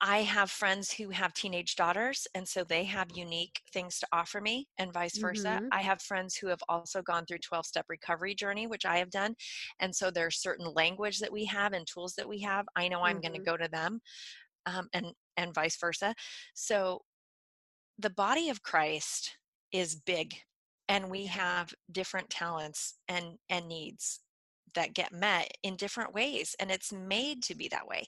[0.00, 4.40] I have friends who have teenage daughters, and so they have unique things to offer
[4.40, 5.48] me, and vice versa.
[5.48, 5.68] Mm-hmm.
[5.72, 9.10] I have friends who have also gone through 12 step recovery journey, which I have
[9.10, 9.34] done.
[9.80, 12.66] And so there's certain language that we have and tools that we have.
[12.76, 13.28] I know I'm mm-hmm.
[13.28, 14.00] going to go to them,
[14.66, 16.14] um, and, and vice versa.
[16.54, 17.02] So
[17.98, 19.36] the body of Christ
[19.72, 20.34] is big,
[20.88, 24.23] and we have different talents and, and needs
[24.74, 28.06] that get met in different ways and it's made to be that way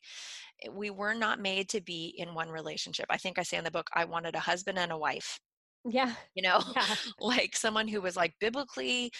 [0.64, 3.06] Eh, we were not made to be in one relationship.
[3.10, 5.40] I think I say in the book, I wanted a husband and a wife.
[5.84, 6.16] Yeah.
[6.34, 6.96] You know, yeah.
[7.20, 9.12] like someone who was like biblically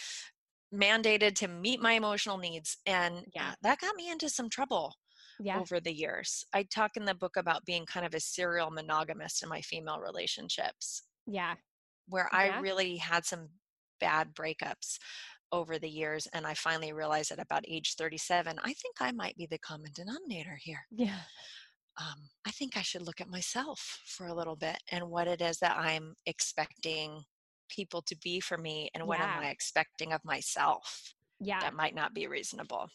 [0.74, 2.78] mandated to meet my emotional needs.
[2.86, 4.94] And yeah, that got me into some trouble
[5.38, 5.62] Yeah.
[5.62, 6.44] over the years.
[6.54, 10.00] I talk in the book about being kind of a serial monogamist in my female
[10.00, 11.56] relationships, Yeah.
[12.08, 12.58] where I Yeah.
[12.58, 13.48] really had some
[13.98, 14.98] bad breakups
[15.52, 16.26] over the years.
[16.32, 19.90] And I finally realized at about age 37, I think I might be the common
[19.94, 20.80] denominator here.
[20.90, 21.18] Yeah.
[21.98, 25.40] Um, I think I should look at myself for a little bit and what it
[25.40, 27.22] is that I'm expecting
[27.70, 31.60] people to be for me and what am I expecting of myself Yeah.
[31.60, 32.88] that might not be reasonable.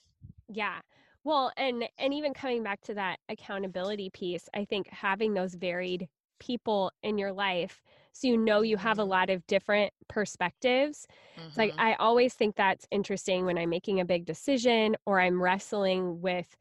[0.47, 0.79] Yeah.
[1.23, 6.07] Well, and and even coming back to that accountability piece, I think having those varied
[6.39, 7.81] people in your life
[8.13, 11.06] so you know you have a lot of different perspectives.
[11.50, 11.78] It's like Mhm.
[11.78, 16.56] I always think that's interesting when I'm making a big decision or I'm wrestling with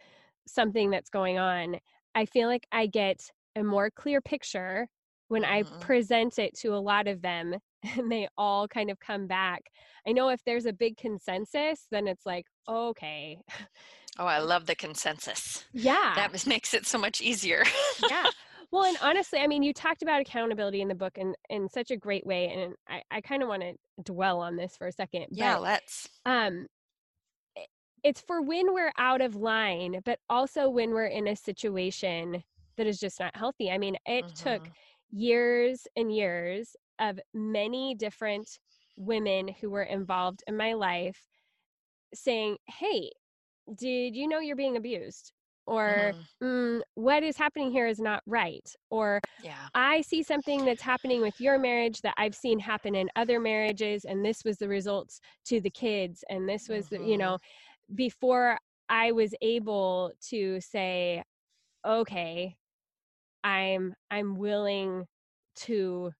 [0.46, 1.78] something that's going on.
[2.14, 4.88] I feel like I get a more clear picture
[5.28, 5.80] when I Mhm.
[5.80, 7.54] present it to a lot of them
[7.96, 9.62] and they all kind of come back.
[10.06, 13.38] I know if there's a big consensus, then it's like, okay,
[14.18, 15.64] Oh, I love the consensus.
[15.72, 16.30] yeah.
[16.32, 17.64] That makes it so much easier.
[17.98, 18.30] yeah.
[18.70, 21.90] Well, and honestly, I mean, you talked about accountability in the book in, in such
[21.90, 22.48] a great way.
[22.48, 25.26] And I, I kind of want to dwell on this for a second.
[25.30, 26.08] yeah, But let's.
[26.24, 26.66] um,
[28.02, 32.42] it's for when we're out of line, but also when we're in a situation
[32.76, 33.70] that is just not healthy.
[33.70, 34.74] I mean, it took Mhm.
[35.10, 38.58] years and years of many different
[38.96, 41.26] women who were involved in my life
[42.14, 43.10] saying, Hey,
[43.74, 45.32] did you know you're being abused?
[45.70, 46.26] Or Mhm.
[46.42, 48.68] mm, what is happening here is not right.
[48.90, 49.68] Or Yeah.
[49.72, 54.04] I see something that's happening with your marriage that I've seen happen in other marriages,
[54.04, 57.18] and this was the results to the kids, and this was the, you Mhm.
[57.18, 57.38] know,
[57.94, 61.22] before I was able to say,
[61.84, 62.56] okay,
[63.44, 65.06] I'm I'm willing
[65.66, 66.12] to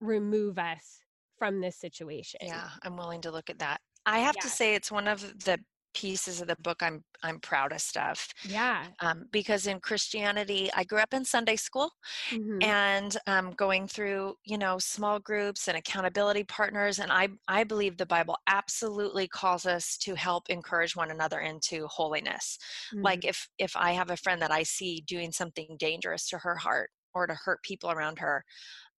[0.00, 1.00] remove us
[1.38, 2.38] from this situation.
[2.46, 3.80] Yeah, I'm willing to look at that.
[4.06, 5.58] I have to say it's one of the
[5.94, 8.26] pieces of the book I'm I'm proudest of.
[8.42, 8.92] Yeah.
[9.00, 11.90] Um, because in Christianity, I grew up in Sunday school
[12.30, 12.62] Mhm.
[12.62, 17.96] and um, going through you know small groups and accountability partners and I, I believe
[17.96, 22.58] the bible absolutely calls us to help encourage one another into holiness
[23.02, 23.26] like Mhm.
[23.26, 26.90] if if i have a friend that i see doing something dangerous to her heart
[27.14, 28.44] or to hurt people around her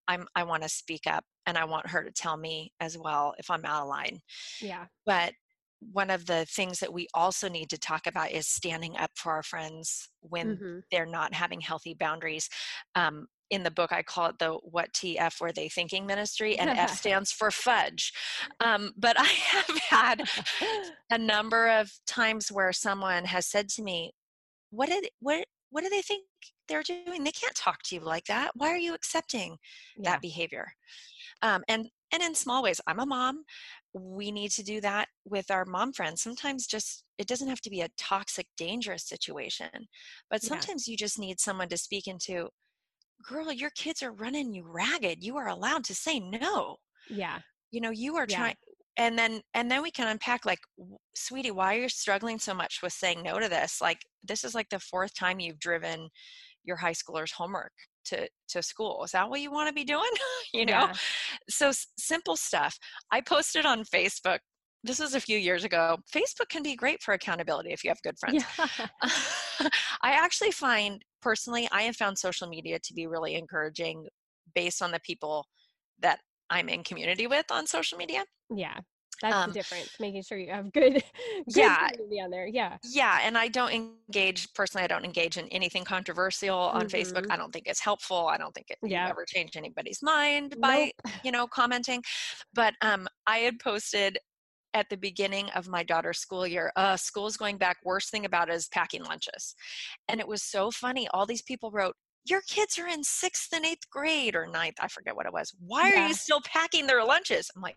[0.08, 3.34] i'm i want to speak up and i want her to tell me as well
[3.38, 4.20] if i'm out of line
[4.60, 4.88] yeah.
[5.06, 5.34] but
[5.92, 9.32] one of the things that we also need to talk about is standing up for
[9.32, 10.82] our friends when Mhm.
[10.90, 12.48] they're not having healthy boundaries.
[12.94, 16.70] Um, in the book, I call it the "What TF Were They Thinking" ministry, and
[16.70, 18.12] F stands for fudge.
[18.60, 20.28] Um, but I have had
[21.10, 24.12] a number of times where someone has said to me,
[24.70, 26.24] "What did what what do they think
[26.68, 27.24] they're doing?
[27.24, 28.52] They can't talk to you like that.
[28.54, 29.58] Why are you accepting
[29.96, 30.12] yeah.
[30.12, 30.74] that behavior?"
[31.42, 33.44] Um, and and in small ways, I'm a mom.
[33.94, 36.20] We need to do that with our mom friends.
[36.22, 39.68] Sometimes just it doesn't have to be a toxic, dangerous situation,
[40.30, 40.48] but Yeah.
[40.48, 42.48] sometimes you just need someone to speak into.
[43.28, 45.22] Girl, your kids are running you ragged.
[45.22, 46.76] You are allowed to say no
[47.08, 47.40] Yeah.
[47.70, 48.36] you know you are Yeah.
[48.36, 48.54] trying
[48.96, 50.60] and then and then we can unpack like
[51.14, 54.54] sweetie why are you struggling so much with saying no to this like this is
[54.54, 56.08] like the fourth time you've driven
[56.64, 57.72] your high schoolers homework
[58.04, 60.10] to to school is that what you want to be doing
[60.54, 60.92] you know Yeah.
[61.48, 62.78] so s- simple stuff
[63.10, 64.38] i posted on facebook
[64.82, 68.02] this was a few years ago facebook can be great for accountability if you have
[68.02, 68.86] good friends Yeah.
[70.02, 74.06] I actually find personally, I have found social media to be really encouraging
[74.54, 75.46] based on the people
[76.00, 76.18] that
[76.50, 78.24] I'm in community with on social media.
[78.54, 78.80] Yeah.
[79.22, 79.90] That's Um, the difference.
[80.00, 80.94] Making sure you have good,
[81.46, 81.88] good Yeah.
[81.90, 82.46] community on there.
[82.46, 82.78] Yeah.
[82.82, 84.84] Yeah, and I don't engage personally.
[84.84, 87.26] I don't engage in anything controversial on Facebook.
[87.26, 87.32] Mhm.
[87.32, 88.26] I don't think it's helpful.
[88.28, 89.08] I don't think it Yeah.
[89.08, 91.14] ever change anybody's mind by Nope.
[91.24, 92.02] you know commenting.
[92.52, 94.18] But um, I had posted
[94.74, 97.76] at the beginning of my daughter's school year, uh, school's going back.
[97.84, 99.54] Worst thing about it is packing lunches,
[100.08, 101.06] and it was so funny.
[101.08, 101.94] All these people wrote.
[102.26, 105.54] Your kids are in sixth and eighth grade or ninth, I forget what it was.
[105.60, 107.50] Why are you still packing their lunches?
[107.54, 107.76] I'm like,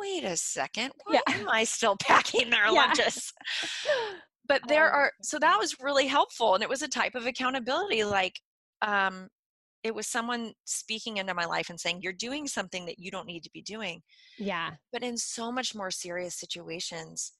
[0.00, 0.92] wait a second.
[1.04, 1.34] Why Yeah.
[1.34, 2.86] am I still packing their Yeah.
[2.86, 3.32] lunches?
[4.48, 7.26] but there Oh, are so that was really helpful and it was a type of
[7.26, 8.40] accountability like
[8.82, 9.28] um
[9.84, 13.26] it was someone speaking into my life and saying you're doing something that you don't
[13.26, 14.02] need to be doing
[14.38, 14.70] yeah.
[14.92, 17.32] but in so much more serious situations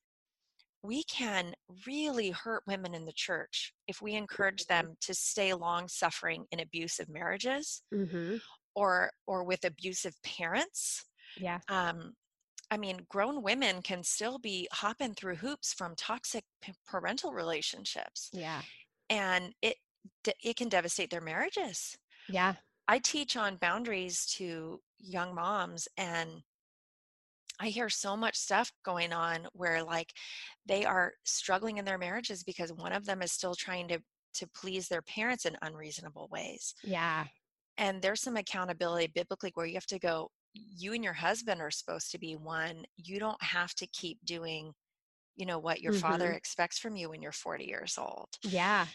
[0.83, 1.53] we can
[1.87, 6.61] really hurt women in the church if we encourage them to stay long suffering in
[6.61, 8.37] abusive marriages Mm-hmm.
[8.77, 11.05] or or with abusive parents
[11.37, 11.59] Yeah.
[11.68, 12.12] um
[12.70, 16.44] I mean, grown women can still be hopping through hoops from toxic
[16.87, 18.64] parental relationships, Yeah.
[19.11, 19.78] and it
[20.42, 21.96] it can devastate their marriages.
[22.28, 22.56] Yeah.
[22.88, 26.44] I teach on boundaries to young moms, and
[27.59, 30.12] I hear so much stuff going on where like
[30.66, 34.00] they are struggling in their marriages because one of them is still trying to
[34.35, 36.74] to please their parents in unreasonable ways.
[36.83, 37.28] Yeah.
[37.76, 41.71] And there's some accountability biblically where you have to go you and your husband are
[41.71, 42.85] supposed to be one.
[42.97, 44.73] You don't have to keep doing
[45.37, 46.07] you know what your mm-hmm.
[46.07, 48.29] father expects from you when you're 40 years old.
[48.43, 48.87] Yeah.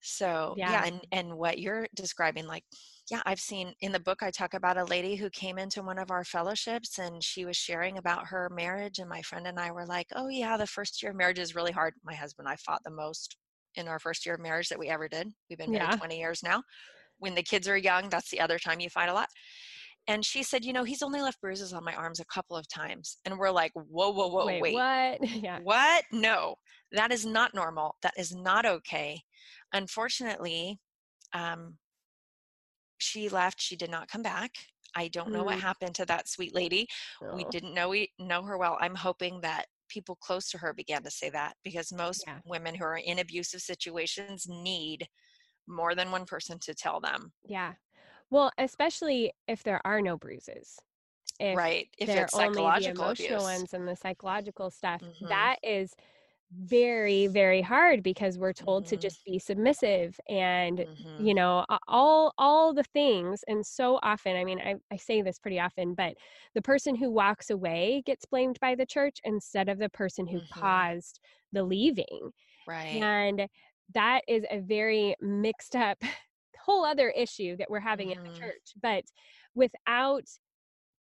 [0.00, 0.70] So, yeah.
[0.70, 2.62] yeah, and and what you're describing like
[3.10, 5.98] yeah, I've seen in the book, I talk about a lady who came into one
[5.98, 8.98] of our fellowships and she was sharing about her marriage.
[8.98, 11.54] And my friend and I were like, oh, yeah, the first year of marriage is
[11.54, 11.94] really hard.
[12.04, 13.36] My husband and I fought the most
[13.76, 15.28] in our first year of marriage that we ever did.
[15.48, 15.96] We've been married yeah.
[15.96, 16.62] 20 years now.
[17.18, 19.28] When the kids are young, that's the other time you fight a lot.
[20.08, 22.66] And she said, you know, he's only left bruises on my arms a couple of
[22.66, 23.18] times.
[23.26, 24.62] And we're like, whoa, whoa, whoa, wait.
[24.62, 24.74] wait.
[24.74, 25.28] What?
[25.28, 25.60] Yeah.
[25.62, 26.04] What?
[26.10, 26.56] No,
[26.92, 27.96] that is not normal.
[28.02, 29.20] That is not okay.
[29.74, 30.80] Unfortunately,
[31.34, 31.76] um,
[32.96, 33.60] she left.
[33.60, 34.50] She did not come back.
[34.96, 35.46] I don't know mm.
[35.46, 36.88] what happened to that sweet lady.
[37.22, 37.36] Oh.
[37.36, 38.78] We didn't know we know her well.
[38.80, 42.38] I'm hoping that people close to her began to say that because most yeah.
[42.46, 45.06] women who are in abusive situations need
[45.66, 47.32] more than one person to tell them.
[47.46, 47.72] Yeah.
[48.30, 50.76] Well, especially if there are no bruises.
[51.40, 51.88] If right.
[51.98, 53.60] If it's psychological only the emotional abuse.
[53.60, 55.28] ones and the psychological stuff, mm-hmm.
[55.28, 55.94] that is
[56.50, 58.96] very very hard because we're told mm-hmm.
[58.96, 61.26] to just be submissive and mm-hmm.
[61.26, 65.38] you know all all the things and so often i mean I, I say this
[65.38, 66.14] pretty often but
[66.54, 70.38] the person who walks away gets blamed by the church instead of the person who
[70.38, 70.60] mm-hmm.
[70.60, 71.20] caused
[71.52, 72.30] the leaving
[72.66, 73.46] right and
[73.92, 76.02] that is a very mixed up
[76.68, 78.40] whole other issue that we're having in the mm-hmm.
[78.40, 79.04] church but
[79.54, 80.24] without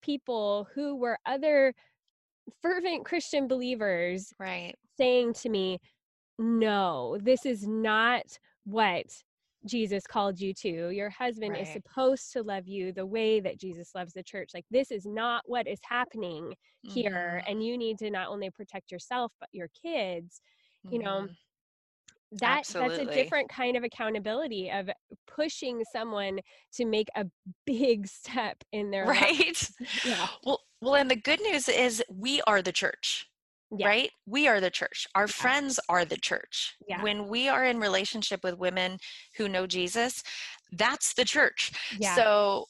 [0.02, 1.74] people who were other
[2.62, 5.78] fervent Christian believers right saying to me,
[6.38, 8.24] no, this is not
[8.64, 9.06] what
[9.66, 10.90] Jesus called you to.
[10.90, 11.62] Your husband right.
[11.62, 14.50] is supposed to love you the way that Jesus loves the church.
[14.54, 17.40] Like, this is not what is happening here.
[17.40, 17.50] Mm-hmm.
[17.50, 20.40] And you need to not only protect yourself, but your kids.
[20.86, 20.94] Mm-hmm.
[20.94, 21.32] You know, mm-hmm.
[22.32, 23.04] That Absolutely.
[23.04, 24.90] that's a different kind of accountability of
[25.26, 26.38] pushing someone
[26.74, 27.24] to make a
[27.66, 29.72] big step in their right life.
[30.04, 33.26] yeah well well and the good news is we are the church
[33.76, 33.86] yeah.
[33.86, 35.32] right we are the church our yeah.
[35.32, 37.02] friends are the church yeah.
[37.02, 38.98] when we are in relationship with women
[39.36, 40.22] who know jesus
[40.72, 42.14] that's the church yeah.
[42.14, 42.64] so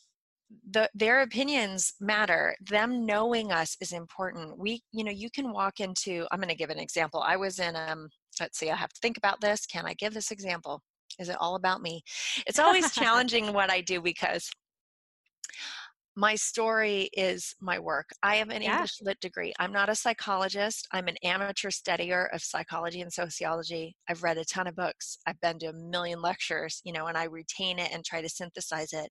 [0.70, 5.78] the, their opinions matter them knowing us is important we you know you can walk
[5.80, 8.09] into i'm going to give an example i was in um
[8.41, 10.82] let's see i have to think about this can i give this example
[11.18, 12.03] is it all about me
[12.47, 14.51] it's always challenging what i do because
[16.18, 18.11] my story is my work.
[18.24, 18.72] I have an yeah.
[18.72, 19.53] English lit degree.
[19.61, 20.89] I'm not a psychologist.
[20.91, 23.95] I'm an amateur studier of psychology and sociology.
[24.11, 25.18] I've read a ton of books.
[25.28, 28.28] I've been to a million lectures, you know, and I retain it and try to
[28.28, 29.09] synthesize it.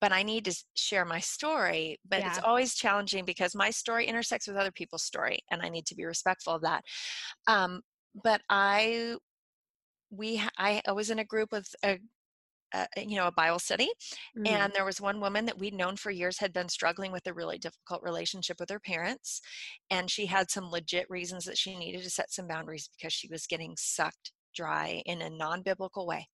[0.00, 1.98] But I need to share my story.
[2.08, 2.28] But yeah.
[2.28, 5.94] it's always challenging because my story intersects with other people's story, and I need to
[5.94, 6.84] be respectful of that.
[7.48, 7.82] Um,
[8.22, 9.16] but I
[10.10, 11.98] we I, I was in a group with a
[12.74, 13.88] uh, you know a bible study
[14.36, 14.46] mm-hmm.
[14.46, 17.32] and there was one woman that we'd known for years had been struggling with a
[17.32, 19.40] really difficult relationship with her parents
[19.90, 23.28] and she had some legit reasons that she needed to set some boundaries because she
[23.28, 26.28] was getting sucked dry in a non-biblical way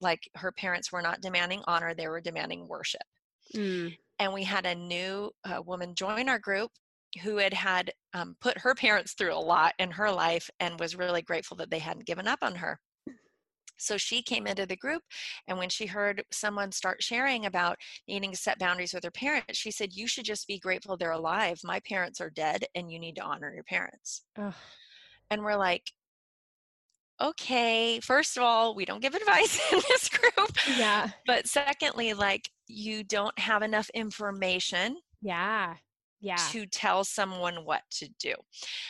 [0.00, 3.02] like her parents were not demanding honor they were demanding worship
[3.52, 3.92] mm.
[4.20, 6.70] and we had a new uh, woman join our group
[7.22, 10.96] who had had um, put her parents through a lot in her life and was
[10.96, 12.78] really grateful that they hadn't given up on her
[13.78, 15.02] so she came into the group,
[15.46, 19.56] and when she heard someone start sharing about needing to set boundaries with her parents,
[19.58, 21.60] she said, You should just be grateful they're alive.
[21.64, 24.22] My parents are dead, and you need to honor your parents.
[24.36, 24.54] Ugh.
[25.30, 25.92] And we're like,
[27.20, 30.50] okay, first of all, we don't give advice in this group.
[30.76, 31.10] Yeah.
[31.26, 34.98] But secondly, like, you don't have enough information.
[35.20, 35.74] Yeah
[36.20, 36.36] yeah.
[36.50, 38.34] to tell someone what to do.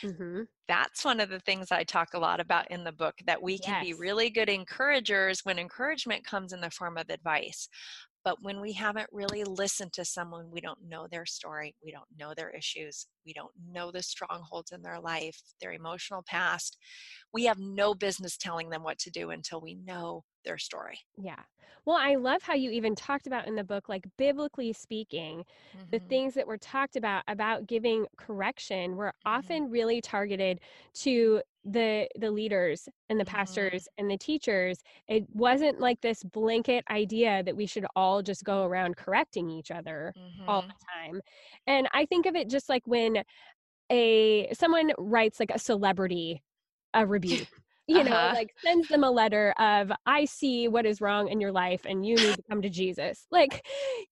[0.03, 0.41] Mm-hmm.
[0.67, 3.57] That's one of the things I talk a lot about in the book that we
[3.57, 3.85] can yes.
[3.85, 7.69] be really good encouragers when encouragement comes in the form of advice.
[8.25, 12.07] But when we haven't really listened to someone, we don't know their story, we don't
[12.17, 16.77] know their issues, we don't know the strongholds in their life, their emotional past.
[17.33, 20.99] We have no business telling them what to do until we know their story.
[21.17, 21.39] Yeah.
[21.85, 25.39] Well, I love how you even talked about in the book, like biblically speaking,
[25.75, 25.85] mm-hmm.
[25.91, 29.29] the things that were talked about about giving correction were mm-hmm.
[29.29, 30.59] often really targeted
[30.95, 33.35] to the the leaders and the mm-hmm.
[33.35, 38.45] pastors and the teachers it wasn't like this blanket idea that we should all just
[38.45, 40.49] go around correcting each other mm-hmm.
[40.49, 40.73] all the
[41.03, 41.19] time
[41.67, 43.21] and i think of it just like when
[43.91, 46.41] a someone writes like a celebrity
[46.93, 47.47] a rebuke
[47.89, 48.33] you know, uh-huh.
[48.35, 52.05] like sends them a letter of, I see what is wrong in your life and
[52.05, 53.25] you need to come to Jesus.
[53.31, 53.65] Like,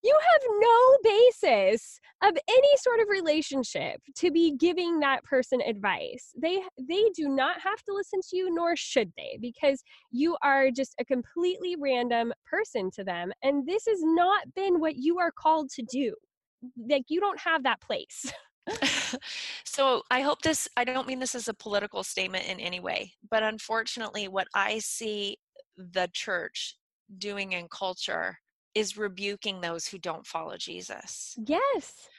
[0.03, 6.34] you have no basis of any sort of relationship to be giving that person advice.
[6.41, 10.71] They they do not have to listen to you, nor should they, because you are
[10.71, 13.32] just a completely random person to them.
[13.43, 16.15] And this has not been what you are called to do.
[16.89, 18.32] Like you don't have that place.
[19.63, 23.13] so I hope this, I don't mean this as a political statement in any way,
[23.30, 25.38] but unfortunately, what I see
[25.78, 26.76] the church
[27.18, 28.38] doing in culture
[28.76, 31.36] is rebuking those who don't follow Jesus.
[31.45, 32.09] Yes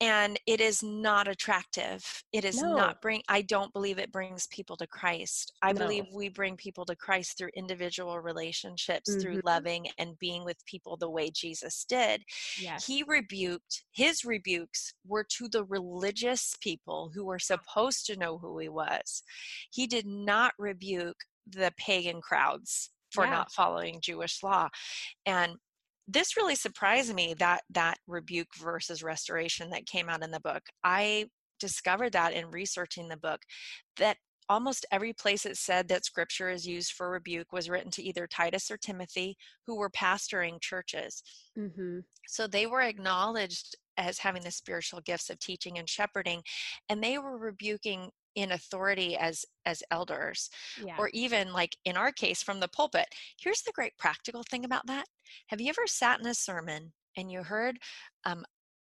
[0.00, 2.76] and it is not attractive it is no.
[2.76, 5.80] not bring i don't believe it brings people to christ i no.
[5.80, 9.20] believe we bring people to christ through individual relationships mm-hmm.
[9.20, 12.22] through loving and being with people the way jesus did
[12.60, 12.86] yes.
[12.86, 18.58] he rebuked his rebukes were to the religious people who were supposed to know who
[18.58, 19.22] he was
[19.70, 23.30] he did not rebuke the pagan crowds for yeah.
[23.30, 24.68] not following jewish law
[25.26, 25.56] and
[26.08, 30.62] this really surprised me that that rebuke versus restoration that came out in the book
[30.82, 31.26] i
[31.60, 33.40] discovered that in researching the book
[33.98, 34.16] that
[34.48, 38.26] almost every place it said that scripture is used for rebuke was written to either
[38.26, 39.36] titus or timothy
[39.66, 41.22] who were pastoring churches
[41.58, 41.98] mm-hmm.
[42.26, 46.40] so they were acknowledged as having the spiritual gifts of teaching and shepherding
[46.88, 50.48] and they were rebuking in authority as as elders
[50.80, 50.94] yeah.
[50.96, 54.86] or even like in our case from the pulpit here's the great practical thing about
[54.86, 55.04] that
[55.48, 57.78] have you ever sat in a sermon and you heard
[58.24, 58.44] um,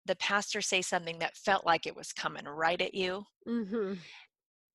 [0.05, 3.93] the pastor say something that felt like it was coming right at you mm-hmm.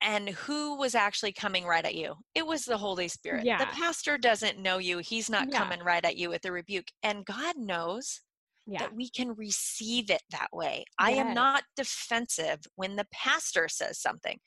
[0.01, 3.59] and who was actually coming right at you it was the holy spirit yeah.
[3.59, 5.59] the pastor doesn't know you he's not yeah.
[5.59, 8.23] coming right at you with a rebuke and god knows
[8.67, 8.81] yeah.
[8.81, 10.85] that we can receive it that way.
[10.87, 10.95] Yes.
[10.99, 14.39] I am not defensive when the pastor says something.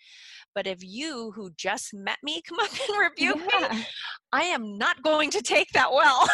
[0.55, 3.67] But if you who just met me come up and rebuke yeah.
[3.69, 3.85] me,
[4.31, 6.27] I am not going to take that well.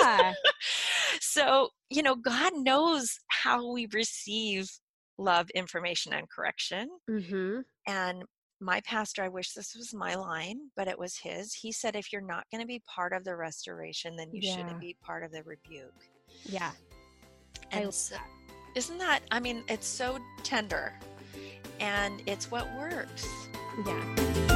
[0.00, 0.32] Yeah.
[1.20, 4.68] so, you know, God knows how we receive
[5.18, 6.88] love, information, and correction.
[7.08, 7.60] Mm-hmm.
[7.86, 8.24] And
[8.60, 11.54] my pastor, I wish this was my line, but it was his.
[11.54, 14.56] He said, if you're not going to be part of the restoration, then you yeah.
[14.56, 15.92] shouldn't be part of the rebuke.
[16.44, 16.70] Yeah.
[17.72, 18.16] And so,
[18.74, 20.92] isn't that, I mean, it's so tender
[21.80, 23.26] and it's what works.
[23.86, 24.51] Yeah.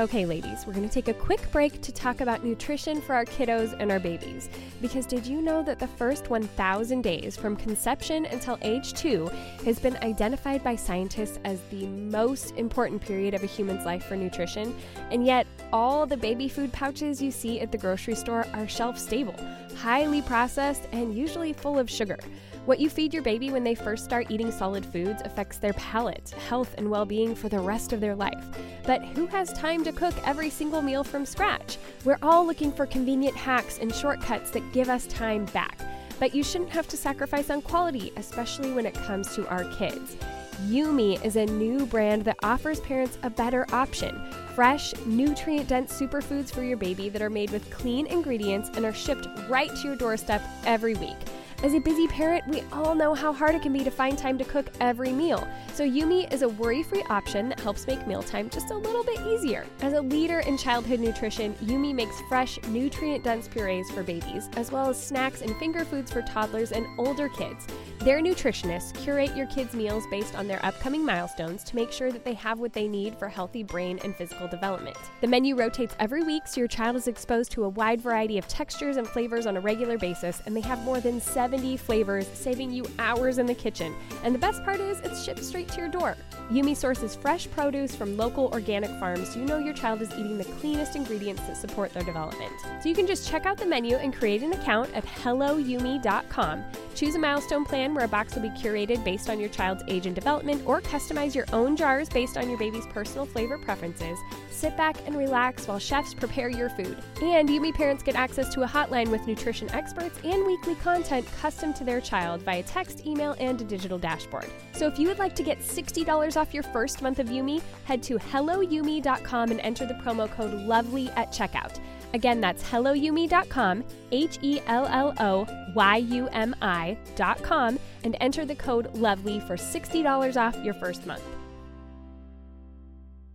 [0.00, 3.26] Okay, ladies, we're going to take a quick break to talk about nutrition for our
[3.26, 4.48] kiddos and our babies.
[4.80, 9.26] Because did you know that the first 1,000 days from conception until age two
[9.66, 14.16] has been identified by scientists as the most important period of a human's life for
[14.16, 14.74] nutrition?
[15.10, 18.96] And yet, all the baby food pouches you see at the grocery store are shelf
[18.96, 19.34] stable,
[19.76, 22.18] highly processed, and usually full of sugar.
[22.66, 26.30] What you feed your baby when they first start eating solid foods affects their palate,
[26.30, 28.44] health, and well being for the rest of their life.
[28.84, 31.78] But who has time to cook every single meal from scratch?
[32.04, 35.78] We're all looking for convenient hacks and shortcuts that give us time back.
[36.18, 40.18] But you shouldn't have to sacrifice on quality, especially when it comes to our kids.
[40.66, 44.30] Yumi is a new brand that offers parents a better option.
[44.54, 48.92] Fresh, nutrient dense superfoods for your baby that are made with clean ingredients and are
[48.92, 51.16] shipped right to your doorstep every week.
[51.62, 54.38] As a busy parent, we all know how hard it can be to find time
[54.38, 55.46] to cook every meal.
[55.74, 59.66] So Yumi is a worry-free option that helps make mealtime just a little bit easier.
[59.82, 64.88] As a leader in childhood nutrition, Yumi makes fresh, nutrient-dense purees for babies, as well
[64.88, 67.66] as snacks and finger foods for toddlers and older kids.
[67.98, 72.24] Their nutritionists curate your kids' meals based on their upcoming milestones to make sure that
[72.24, 74.96] they have what they need for healthy brain and physical development.
[75.20, 78.48] The menu rotates every week so your child is exposed to a wide variety of
[78.48, 82.70] textures and flavors on a regular basis, and they have more than 70 flavors, saving
[82.70, 83.92] you hours in the kitchen.
[84.22, 86.16] And the best part is, it's shipped straight to your door.
[86.48, 90.38] Yumi sources fresh produce from local organic farms so you know your child is eating
[90.38, 92.52] the cleanest ingredients that support their development.
[92.82, 96.64] So you can just check out the menu and create an account at helloyumi.com.
[96.94, 100.06] Choose a milestone plan where a box will be curated based on your child's age
[100.06, 104.18] and development, or customize your own jars based on your baby's personal flavor preferences.
[104.50, 106.98] Sit back and relax while chefs prepare your food.
[107.22, 111.72] And Yumi parents get access to a hotline with nutrition experts and weekly content custom
[111.72, 114.50] to their child via text, email, and a digital dashboard.
[114.72, 118.02] So if you would like to get $60 off your first month of Yumi, head
[118.04, 121.78] to helloyumi.com and enter the promo code LOVELY at checkout.
[122.12, 128.56] Again, that's helloyumi.com, H E L L O Y U M I.com, and enter the
[128.56, 131.22] code LOVELY for $60 off your first month.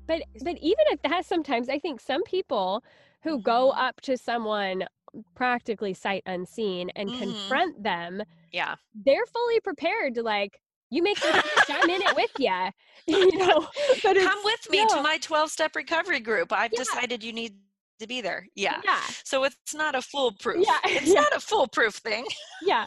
[0.08, 2.84] But but even at that, sometimes I think some people
[3.24, 4.86] who go up to someone
[5.36, 7.20] practically sight unseen and mm-hmm.
[7.20, 10.60] confront them, yeah, they're fully prepared to like
[10.90, 12.70] you make the I'm in it with you.
[13.08, 13.68] you know,
[14.04, 16.52] but come with me to my 12 step recovery group.
[16.52, 16.80] I've yeah.
[16.80, 17.56] decided you need
[18.00, 18.48] to be there.
[18.56, 18.82] Yeah.
[18.84, 19.00] Yeah.
[19.24, 20.66] So it's not a foolproof.
[20.66, 20.78] Yeah.
[20.86, 21.14] It's yeah.
[21.22, 22.26] not a foolproof thing.
[22.62, 22.86] yeah.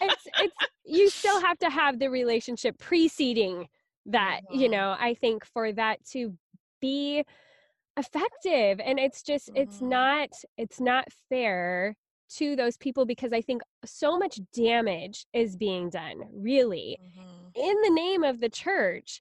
[0.00, 0.54] It's it's
[0.84, 3.68] you still have to have the relationship preceding
[4.06, 4.60] that, mm-hmm.
[4.60, 6.34] you know, I think for that to
[6.80, 7.24] be
[8.00, 9.62] effective and it's just mm-hmm.
[9.62, 11.94] it's not it's not fair
[12.36, 17.48] to those people because I think so much damage is being done, really, mm-hmm.
[17.54, 19.20] in the name of the church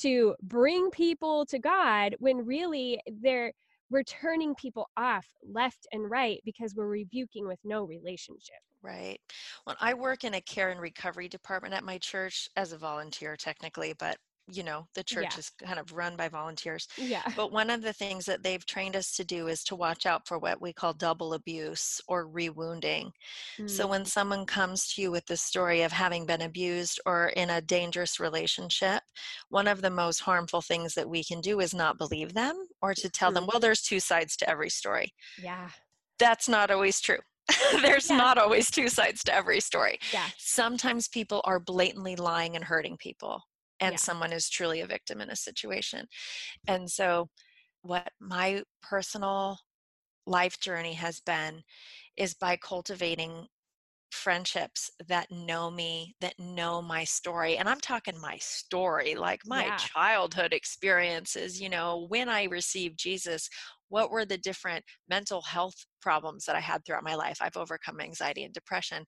[0.00, 3.52] to bring people to God when really they're
[3.90, 8.60] we're turning people off left and right because we're rebuking with no relationship.
[8.82, 9.18] Right.
[9.66, 13.36] Well, I work in a care and recovery department at my church as a volunteer,
[13.36, 14.16] technically, but
[14.52, 15.38] you know the church yeah.
[15.38, 18.96] is kind of run by volunteers yeah but one of the things that they've trained
[18.96, 23.10] us to do is to watch out for what we call double abuse or rewounding
[23.58, 23.70] mm.
[23.70, 27.50] so when someone comes to you with the story of having been abused or in
[27.50, 29.02] a dangerous relationship
[29.48, 32.94] one of the most harmful things that we can do is not believe them or
[32.94, 33.34] to tell mm.
[33.34, 35.68] them well there's two sides to every story yeah
[36.18, 37.18] that's not always true
[37.82, 38.16] there's yeah.
[38.16, 39.98] not always two sides to every story.
[40.12, 40.26] Yeah.
[40.38, 43.42] Sometimes people are blatantly lying and hurting people
[43.80, 43.96] and yeah.
[43.96, 46.06] someone is truly a victim in a situation.
[46.66, 47.28] And so,
[47.82, 49.58] what my personal
[50.26, 51.62] life journey has been
[52.16, 53.46] is by cultivating
[54.10, 57.56] friendships that know me, that know my story.
[57.56, 59.76] And I'm talking my story, like my yeah.
[59.76, 63.48] childhood experiences, you know, when I received Jesus,
[63.88, 67.38] what were the different mental health problems that I had throughout my life?
[67.40, 69.04] I've overcome anxiety and depression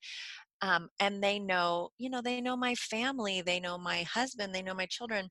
[0.62, 4.62] um, and they know you know they know my family they know my husband they
[4.62, 5.28] know my children.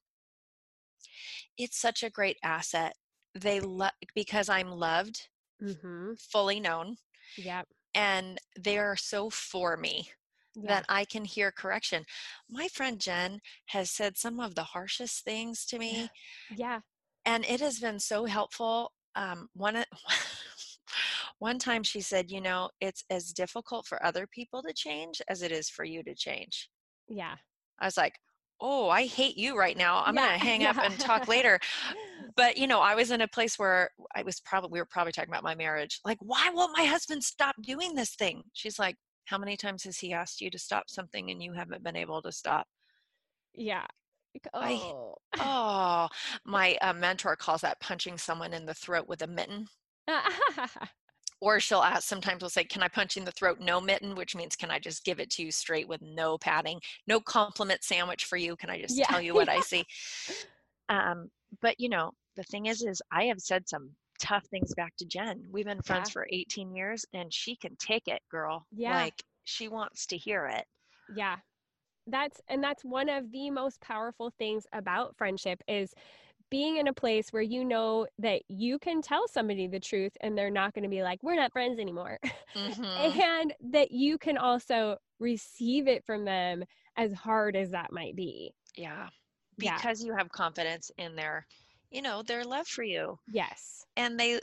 [1.57, 2.93] It's such a great asset.
[3.33, 5.29] They love because i'm loved
[5.63, 6.11] mm-hmm.
[6.31, 6.97] fully known
[7.37, 7.65] yep.
[7.95, 10.09] and they're so for me
[10.55, 10.67] yeah.
[10.67, 12.03] that i can hear correction.
[12.49, 16.09] My friend jen has said some of the harshest things to me
[16.55, 16.79] yeah.
[17.25, 18.91] and it has been so helpful.
[19.15, 19.75] Um, one
[21.41, 25.41] one time she said, you know, it's as difficult for other people to change as
[25.41, 26.69] it is for you to change.
[27.07, 27.33] Yeah.
[27.79, 28.13] I was like,
[28.61, 30.03] oh, I hate you right now.
[30.05, 30.27] I'm yeah.
[30.27, 31.59] going to hang up and talk later.
[32.37, 35.11] But, you know, I was in a place where I was probably, we were probably
[35.11, 35.99] talking about my marriage.
[36.05, 38.43] Like, why won't my husband stop doing this thing?
[38.53, 41.83] She's like, how many times has he asked you to stop something and you haven't
[41.83, 42.67] been able to stop?
[43.53, 43.85] Yeah.
[44.53, 44.93] Oh, I,
[45.39, 46.07] oh
[46.45, 49.67] my uh, mentor calls that punching someone in the throat with a mitten
[51.41, 53.59] or she'll ask sometimes we'll say can i punch in the throat?
[53.59, 56.79] No mitten which means can i just give it to you straight with no padding
[57.07, 58.55] no compliment sandwich for you?
[58.55, 59.07] Can i just yeah.
[59.07, 59.85] tell you what i see?
[60.89, 61.29] Um,
[61.61, 65.05] but you know the thing is is i have said some tough things back to
[65.05, 65.43] jen.
[65.51, 66.13] We've been friends yeah.
[66.13, 68.65] for 18 years and she can take it girl.
[68.71, 68.95] Yeah.
[68.95, 70.65] Like she wants to hear it.
[71.15, 71.37] Yeah.
[72.07, 75.93] That's and that's one of the most powerful things about friendship is
[76.51, 80.37] being in a place where you know that you can tell somebody the truth and
[80.37, 82.19] they're not going to be like, we're not friends anymore.
[82.53, 82.83] Mm-hmm.
[83.21, 86.65] and that you can also receive it from them
[86.97, 88.53] as hard as that might be.
[88.75, 89.07] Yeah.
[89.57, 90.07] Because yeah.
[90.07, 91.47] you have confidence in their,
[91.91, 93.17] you know, their love for you.
[93.31, 93.85] Yes.
[93.95, 94.41] And they,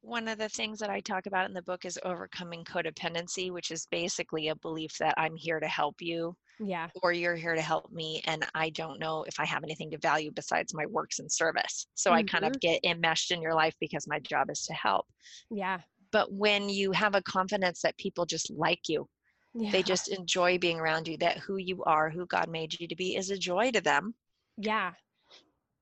[0.00, 3.70] one of the things that I talk about in the book is overcoming codependency, which
[3.70, 7.62] is basically a belief that I'm here to help you yeah or you're here to
[7.62, 11.18] help me and i don't know if i have anything to value besides my works
[11.18, 12.18] and service so mm-hmm.
[12.18, 12.72] i kind of mm-hmm.
[12.72, 15.06] get enmeshed in your life because my job is to help
[15.50, 15.78] yeah
[16.10, 19.06] but when you have a confidence that people just like you
[19.54, 19.70] yeah.
[19.70, 22.96] they just enjoy being around you that who you are who god made you to
[22.96, 24.14] be is a joy to them
[24.56, 24.92] yeah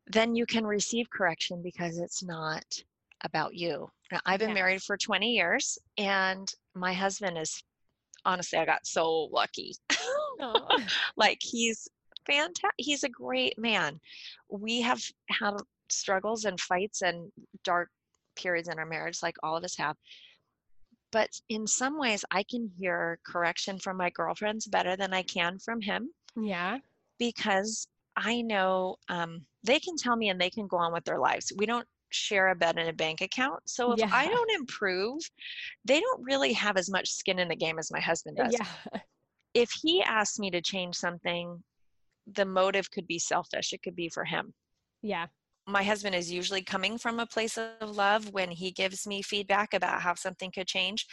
[0.09, 2.65] then you can receive correction because it's not
[3.25, 7.63] about you now, i've been married for 20 years and my husband is
[8.25, 9.75] honestly i got so lucky
[11.17, 11.89] like he's
[12.27, 12.71] fantastic.
[12.77, 14.01] He's a great man.
[14.51, 15.55] We have had
[15.89, 17.31] struggles and fights and
[17.65, 17.89] dark
[18.37, 19.97] periods in our marriage, like all of us have.
[21.13, 25.59] But in some ways, I can hear correction from my girlfriends better than I can
[25.59, 26.11] from him.
[26.37, 26.79] Yeah.
[27.19, 27.87] Because
[28.17, 31.53] I know um, they can tell me and they can go on with their lives.
[31.57, 33.61] We don't share a bed and a bank account.
[33.67, 34.11] So if yeah.
[34.13, 35.21] I don't improve,
[35.85, 38.57] they don't really have as much skin in the game as my husband uh, does.
[38.59, 39.01] Yeah
[39.57, 41.63] if he asked me to change something,
[42.35, 43.73] the motive could be selfish.
[43.73, 44.53] It could be for him.
[45.03, 45.27] Yeah.
[45.67, 49.73] My husband is usually coming from a place of love when he gives me feedback
[49.73, 51.07] about how something could change.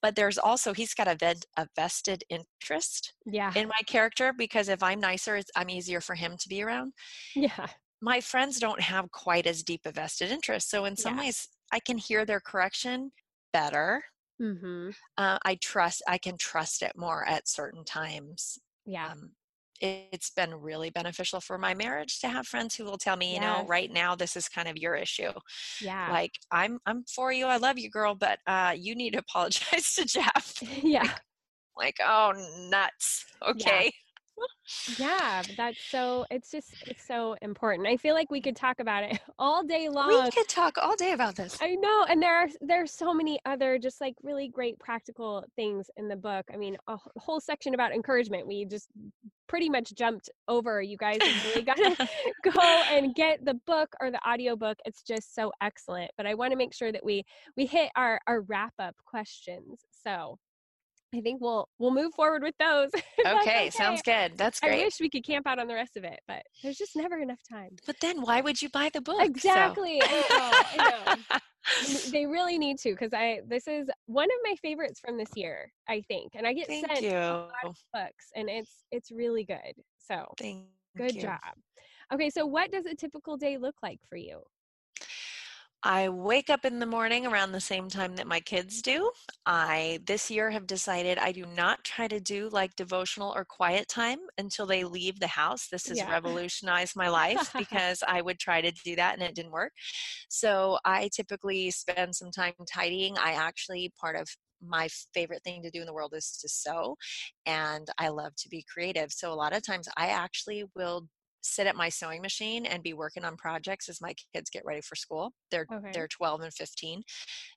[0.00, 3.52] But there's also, he's got a, ved, a vested interest yeah.
[3.54, 6.94] in my character because if I'm nicer, I'm easier for him to be around.
[7.36, 7.66] Yeah.
[8.04, 10.70] My friends don't have quite as deep a vested interest.
[10.70, 11.24] So, in some yeah.
[11.24, 13.12] ways, I can hear their correction
[13.52, 14.04] better
[14.40, 14.90] Mm-hmm.
[15.16, 18.58] Uh, I trust, I can trust it more at certain times.
[18.84, 19.08] Yeah.
[19.12, 19.32] Um,
[19.80, 23.40] it's been really beneficial for my marriage to have friends who will tell me, you
[23.40, 23.42] yes.
[23.42, 25.32] know, right now this is kind of your issue.
[25.80, 26.10] Yeah.
[26.10, 27.46] Like I'm I'm for you.
[27.46, 30.54] I love you, girl, but uh you need to apologize to Jeff.
[30.82, 31.02] Yeah.
[31.02, 31.20] Like,
[31.76, 32.32] like oh
[32.70, 33.24] nuts.
[33.46, 33.92] Okay.
[34.98, 39.04] Yeah that's so it's just it's so important i feel like we could talk about
[39.04, 40.24] it all day long.
[40.24, 41.58] we could talk all day about this.
[41.60, 45.90] I know and there are there's so many other just like really great practical things
[45.96, 48.88] in the book i mean a whole section about encouragement we just
[49.46, 52.08] pretty much jumped over you guys really gotta
[52.44, 52.60] go
[52.90, 56.56] and get the book or the audiobook it's just so excellent but i want to
[56.56, 57.22] make sure that we
[57.56, 60.38] we hit our our wrap up questions so
[61.14, 62.90] I think we'll we'll move forward with those.
[63.24, 64.32] Okay, okay, sounds good.
[64.36, 64.80] That's great.
[64.80, 67.18] I wish we could camp out on the rest of it, but there's just never
[67.18, 67.70] enough time.
[67.86, 69.22] But then why would you buy the book?
[69.22, 70.00] Exactly.
[70.00, 70.06] So.
[70.10, 71.38] I know, I know.
[72.12, 75.70] they really need to because I this is one of my favorites from this year,
[75.88, 76.32] I think.
[76.34, 77.16] And I get Thank sent you.
[77.16, 79.74] a lot of books and it's it's really good.
[79.98, 80.64] So Thank
[80.96, 81.22] good you.
[81.22, 81.38] job.
[82.12, 84.42] Okay, so what does a typical day look like for you?
[85.86, 89.10] I wake up in the morning around the same time that my kids do.
[89.44, 93.86] I this year have decided I do not try to do like devotional or quiet
[93.86, 95.68] time until they leave the house.
[95.68, 96.10] This has yeah.
[96.10, 99.72] revolutionized my life because I would try to do that and it didn't work.
[100.30, 103.18] So I typically spend some time tidying.
[103.18, 104.26] I actually part of
[104.66, 106.96] my favorite thing to do in the world is to sew
[107.44, 109.12] and I love to be creative.
[109.12, 111.08] So a lot of times I actually will
[111.44, 114.80] sit at my sewing machine and be working on projects as my kids get ready
[114.80, 115.32] for school.
[115.50, 115.90] They're okay.
[115.92, 117.02] they're 12 and 15.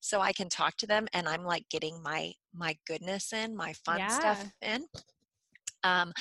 [0.01, 3.73] So I can talk to them and I'm like getting my my goodness in, my
[3.85, 4.07] fun yeah.
[4.07, 4.85] stuff in.
[5.83, 6.11] Um,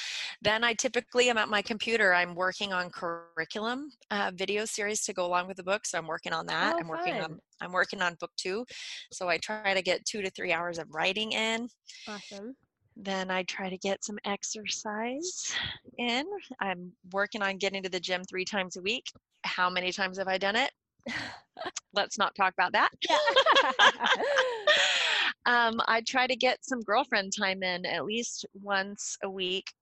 [0.42, 2.14] then I typically am at my computer.
[2.14, 6.06] I'm working on curriculum uh, video series to go along with the book, so I'm
[6.06, 6.74] working on that.
[6.74, 7.22] Oh, I'm working fun.
[7.24, 8.64] on I'm working on book two,
[9.12, 11.68] so I try to get two to three hours of writing in.
[12.06, 12.54] Awesome.
[12.96, 15.54] Then I try to get some exercise
[15.98, 16.24] in.
[16.60, 19.04] I'm working on getting to the gym three times a week.
[19.44, 20.70] How many times have I done it?
[21.92, 22.90] Let's not talk about that.
[25.46, 29.72] um, I try to get some girlfriend time in at least once a week.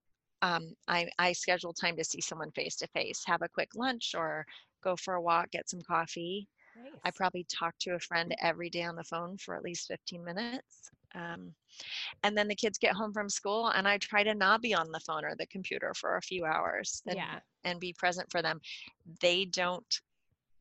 [0.43, 4.15] Um, I, I schedule time to see someone face to face, have a quick lunch
[4.17, 4.45] or
[4.83, 6.49] go for a walk, get some coffee.
[6.77, 6.93] Nice.
[7.05, 10.25] I probably talk to a friend every day on the phone for at least 15
[10.25, 10.91] minutes.
[11.15, 11.55] Um,
[12.23, 14.91] and then the kids get home from school and i try to not be on
[14.93, 17.39] the phone or the computer for a few hours and, yeah.
[17.65, 18.61] and be present for them
[19.21, 20.01] they don't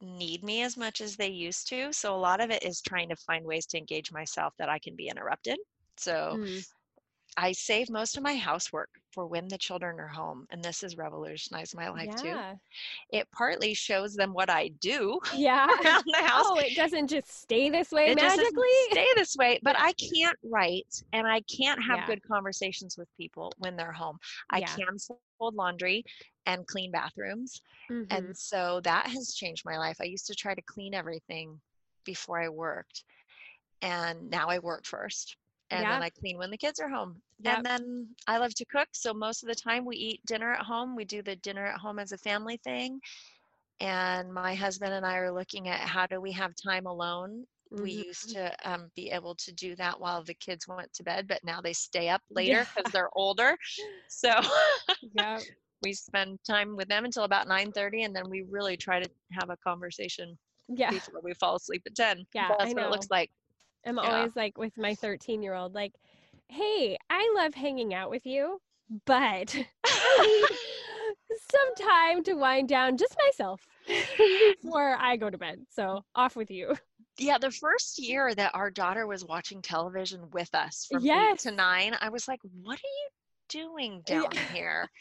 [0.01, 3.08] need me as much as they used to so a lot of it is trying
[3.08, 5.58] to find ways to engage myself that i can be interrupted
[5.97, 6.66] so mm.
[7.38, 10.97] I save most of my housework for when the children are home, and this has
[10.97, 12.51] revolutionized my life yeah.
[12.51, 12.59] too.
[13.11, 15.65] It partly shows them what I do yeah.
[15.65, 16.45] around the house.
[16.47, 18.67] Oh, it doesn't just stay this way it magically.
[18.91, 22.07] stay this way, but I can't write and I can't have yeah.
[22.07, 24.17] good conversations with people when they're home.
[24.49, 24.67] I yeah.
[24.67, 24.97] can
[25.39, 26.03] fold laundry
[26.45, 28.15] and clean bathrooms, mm-hmm.
[28.15, 29.97] and so that has changed my life.
[30.01, 31.59] I used to try to clean everything
[32.05, 33.03] before I worked,
[33.81, 35.38] and now I work first
[35.74, 35.93] and yeah.
[35.93, 37.21] then I clean when the kids are home.
[37.41, 37.57] Yep.
[37.57, 40.65] And then I love to cook, so most of the time we eat dinner at
[40.65, 40.95] home.
[40.95, 42.99] We do the dinner at home as a family thing.
[43.80, 47.45] And my husband and I are looking at how do we have time alone.
[47.74, 47.84] Mm-hmm.
[47.84, 51.28] We used to um, be able to do that while the kids went to bed,
[51.28, 52.91] but now they stay up later because yeah.
[52.93, 53.57] they're older.
[54.09, 54.30] So
[55.15, 55.39] yeah.
[55.84, 59.49] we spend time with them until about 9:30, and then we really try to have
[59.49, 60.38] a conversation
[60.69, 60.91] yeah.
[60.91, 62.26] before we fall asleep at 10.
[62.34, 63.32] Yeah, that's I what it looks like.
[63.86, 64.03] I'm yeah.
[64.03, 65.93] always like with my 13 year old, like,
[66.47, 68.59] hey, I love hanging out with you,
[69.05, 69.55] but
[71.51, 73.65] some time to wind down just myself
[74.61, 75.65] before I go to bed.
[75.69, 76.75] So off with you.
[77.17, 81.45] Yeah, the first year that our daughter was watching television with us from yes.
[81.45, 83.09] eight to nine, I was like, what are you
[83.49, 84.53] doing down yeah.
[84.53, 84.89] here?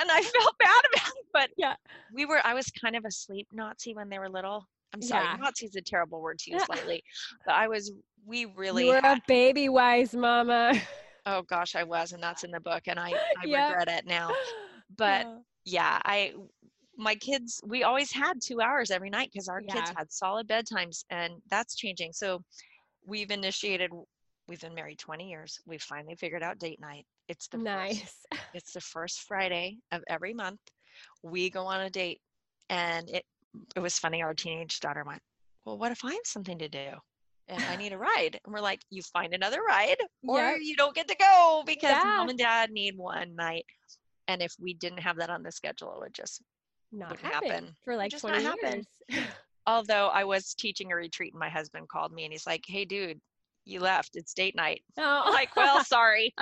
[0.00, 1.74] And I felt bad about it, but yeah,
[2.14, 4.68] we were, I was kind of a sleep Nazi when they were little.
[4.94, 5.36] I'm sorry, yeah.
[5.36, 7.02] Nazi is a terrible word to use lately,
[7.44, 7.92] but I was
[8.28, 10.80] we really you were had, a Babywise mama
[11.26, 13.70] oh gosh i was and that's in the book and i i yep.
[13.70, 14.30] regret it now
[14.96, 15.26] but
[15.64, 15.98] yeah.
[15.98, 16.32] yeah i
[16.96, 19.74] my kids we always had two hours every night because our yeah.
[19.74, 22.42] kids had solid bedtimes and that's changing so
[23.06, 23.90] we've initiated
[24.46, 28.42] we've been married 20 years we've finally figured out date night it's the nice first,
[28.54, 30.60] it's the first friday of every month
[31.22, 32.20] we go on a date
[32.68, 33.24] and it
[33.76, 35.22] it was funny our teenage daughter went
[35.64, 36.90] well what if i have something to do
[37.48, 38.38] and I need a ride.
[38.44, 39.96] And we're like, you find another ride
[40.26, 40.58] or yep.
[40.62, 42.02] you don't get to go because yeah.
[42.04, 43.64] mom and dad need one night.
[44.28, 46.42] And if we didn't have that on the schedule, it would just
[46.92, 47.50] not happen.
[47.50, 47.76] happen.
[47.84, 48.86] for like just 20 years.
[49.66, 52.84] Although I was teaching a retreat and my husband called me and he's like, hey,
[52.84, 53.20] dude,
[53.64, 54.10] you left.
[54.14, 54.82] It's date night.
[54.98, 55.22] Oh.
[55.26, 56.34] I'm like, well, sorry.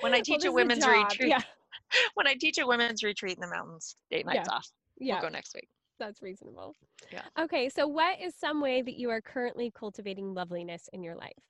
[0.00, 1.42] When I teach well, a women's retreat, yeah.
[2.14, 4.68] when I teach a women's retreat in the mountains, date nights off.
[4.98, 5.14] Yeah.
[5.14, 5.68] We'll go next week.
[5.98, 6.76] That's reasonable.
[7.10, 7.28] Yeah.
[7.38, 11.44] Okay, so what is some way that you are currently cultivating loveliness in your life?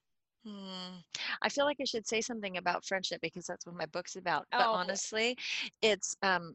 [0.44, 0.98] Hmm.
[1.42, 4.46] I feel like I should say something about friendship because that's what my book's about.
[4.56, 4.72] But Oh.
[4.72, 5.36] honestly,
[5.82, 6.54] it's um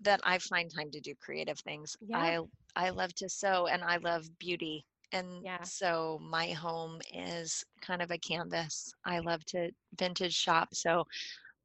[0.00, 1.96] that I find time to do creative things.
[2.00, 2.34] Yeah.
[2.34, 2.40] I
[2.76, 4.86] I love to sew and I love beauty.
[5.12, 5.58] And Yeah.
[5.62, 8.94] so my home is kind of a canvas.
[9.04, 10.74] I love to vintage shop.
[10.74, 11.04] So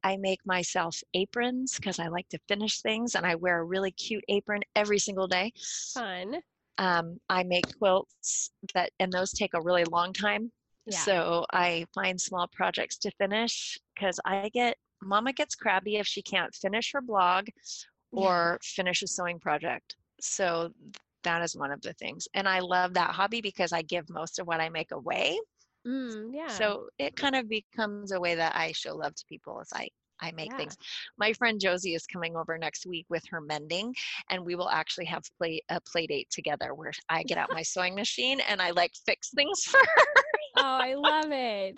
[0.04, 3.90] I make myself aprons because I like to finish things and I wear a really
[3.90, 5.52] cute apron every single day.
[5.94, 6.40] Fun.
[6.78, 10.50] Um, I make quilts that and those take a really long time.
[10.86, 10.98] Yeah.
[10.98, 16.22] So I find small projects to finish because I get mama gets crabby if she
[16.22, 17.48] can't finish her blog
[18.10, 19.96] or finish a sewing project.
[20.20, 20.72] So
[21.24, 22.28] that is one of the things.
[22.34, 25.38] And I love that hobby because I give most of what I make away.
[25.86, 26.48] Mm, yeah.
[26.48, 29.88] So it kind of becomes a way that I show love to people as I
[30.20, 30.58] I make Yeah.
[30.58, 30.76] things.
[31.18, 33.92] My friend Josie is coming over next week with her mending,
[34.30, 37.62] and we will actually have play a play date together where I get out my
[37.62, 40.04] sewing machine and I like fix things for her.
[40.58, 41.74] oh, I love it.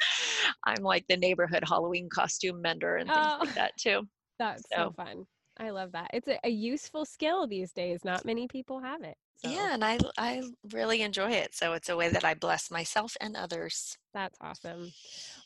[0.65, 3.39] I'm like the neighborhood Halloween costume mender and things Oh.
[3.41, 4.03] like that too.
[4.39, 5.25] That's so So- fun.
[5.57, 6.11] I love that.
[6.13, 8.05] It's a, a useful skill these days.
[8.05, 9.17] Not many people have it.
[9.45, 10.42] So Yeah, and I I
[10.72, 11.55] really enjoy it.
[11.55, 13.99] So it's a way that I bless myself and others.
[14.12, 14.95] that's awesome.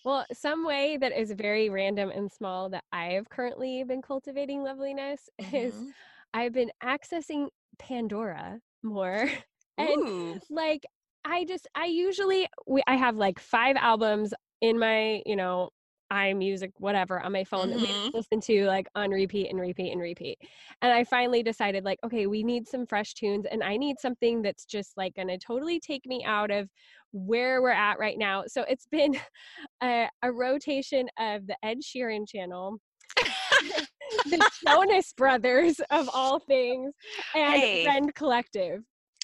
[0.05, 4.63] Well, some way that is very random and small that I have currently been cultivating
[4.63, 5.95] loveliness is Mhm.
[6.35, 9.31] I've been accessing Pandora more.
[9.79, 10.41] And Ooh.
[10.51, 10.87] like
[11.25, 15.71] I just I usually we, I have like five albums in my, you know,
[16.13, 18.17] iMusic whatever on my phone that we mm-hmm.
[18.17, 20.39] listen to like on repeat and repeat and repeat.
[20.83, 24.43] And I finally decided like okay, we need some fresh tunes and I need something
[24.43, 26.69] that's just like to totally take me out of
[27.13, 28.45] where we're at right now.
[28.47, 29.17] So it's been
[29.83, 32.79] a, a rotation of the Ed Sheeran channel,
[33.17, 36.95] the Jonas Brothers of all things,
[37.35, 37.87] and Hey.
[37.87, 38.83] Rend Collective.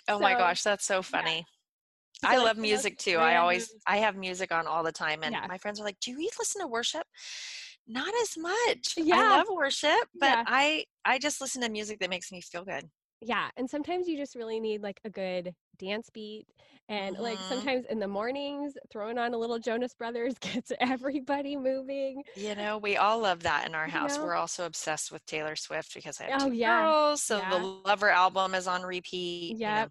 [0.09, 1.47] Oh my gosh, that's so funny.
[2.25, 3.17] I love music too.
[3.17, 5.47] I always I have music on all the time and Yeah.
[5.49, 7.07] my friends are like, "Do you listen to worship?"
[7.87, 8.95] Not as much.
[8.97, 9.17] Yeah.
[9.17, 10.45] I love worship, but Yeah.
[10.47, 12.91] I I just listen to music that makes me feel good.
[13.27, 16.47] Yeah, and sometimes you just really need like a good dance beat.
[16.89, 17.49] And like Mhm.
[17.49, 22.23] sometimes in the mornings, throwing on a little Jonas Brothers gets everybody moving.
[22.35, 24.19] You know, we all love that in our You house.
[24.19, 24.25] know?
[24.25, 26.93] We're also obsessed with Taylor Swift because I have Oh, two yeah.
[26.93, 27.49] girls, so Yeah.
[27.49, 29.57] the Lover album is on repeat.
[29.61, 29.83] you know.
[29.83, 29.91] Yep.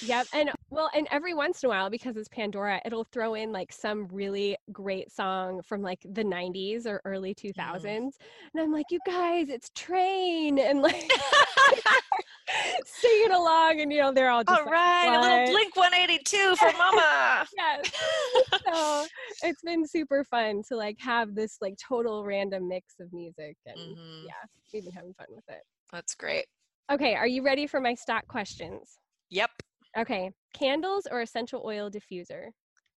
[0.00, 0.28] Yep.
[0.32, 3.72] And well, and every once in a while, because it's Pandora, it'll throw in like
[3.72, 8.18] some really great song from like the 90s or early 2000s.
[8.52, 10.58] And I'm like, you guys, it's Train.
[10.58, 11.10] And like
[12.86, 13.80] singing along.
[13.80, 17.46] And, you know, they're all just All like, right, a little Blink 182 for Mama.
[17.56, 17.90] yes.
[18.66, 19.06] so
[19.42, 23.56] it's been super fun to like have this like total random mix of music.
[23.66, 24.32] And Mhm, yeah,
[24.72, 25.62] we've been having fun with it.
[25.92, 26.46] That's great.
[26.90, 27.14] Okay.
[27.14, 28.98] Are you ready for my stock questions?
[29.30, 29.50] Yep,
[29.96, 30.30] Okay.
[30.52, 32.48] Candles or essential oil diffuser?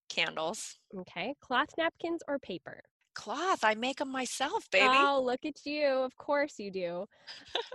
[0.10, 0.80] candles.
[0.98, 1.36] Okay.
[1.42, 2.82] Cloth napkins or paper?
[3.14, 4.86] Cloth, I make them myself, baby.
[4.88, 5.86] Oh, look at you.
[5.88, 7.06] Of course you do.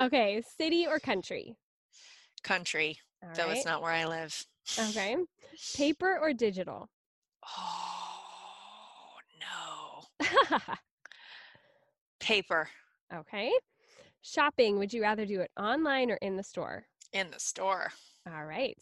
[0.01, 0.43] Okay.
[0.59, 1.57] City or country?
[2.43, 3.57] Country, All though right.
[3.57, 4.45] it's not where I live.
[4.79, 5.17] Okay.
[5.75, 6.89] Paper or digital?
[7.59, 10.27] Oh, no.
[12.21, 12.69] Paper
[13.15, 13.53] okay.
[14.23, 16.85] Shopping, would you rather do it online or in the store?
[17.13, 17.93] in the store.
[18.27, 18.79] All right.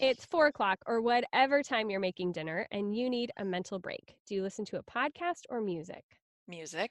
[0.00, 4.16] It's four o'clock or whatever time you're making dinner and you need a mental break.
[4.26, 6.02] Do you listen to a podcast or music?
[6.48, 6.90] Music.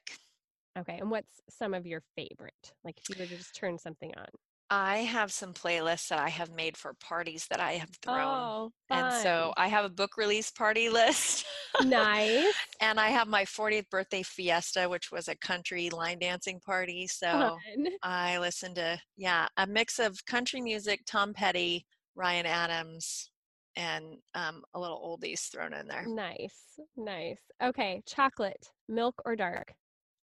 [0.77, 0.97] Okay.
[0.99, 2.73] And what's some of your favorite?
[2.83, 4.27] Like if you were to just turn something on.
[4.75, 8.17] I have some playlists that I have made for parties that I have thrown.
[8.17, 11.45] Oh, and so I have a book release party list.
[11.83, 12.51] nice.
[12.81, 17.05] and I have my 40th birthday fiesta, which was a country line dancing party.
[17.05, 17.87] So Fun.
[18.03, 23.29] I listened to, yeah, a mix of country music, Tom Petty, Ryan Adams,
[23.75, 26.05] and um, a little oldies thrown in there.
[26.07, 26.79] Nice.
[26.97, 27.41] Nice.
[27.61, 28.01] Okay.
[28.07, 29.75] Chocolate, milk or dark?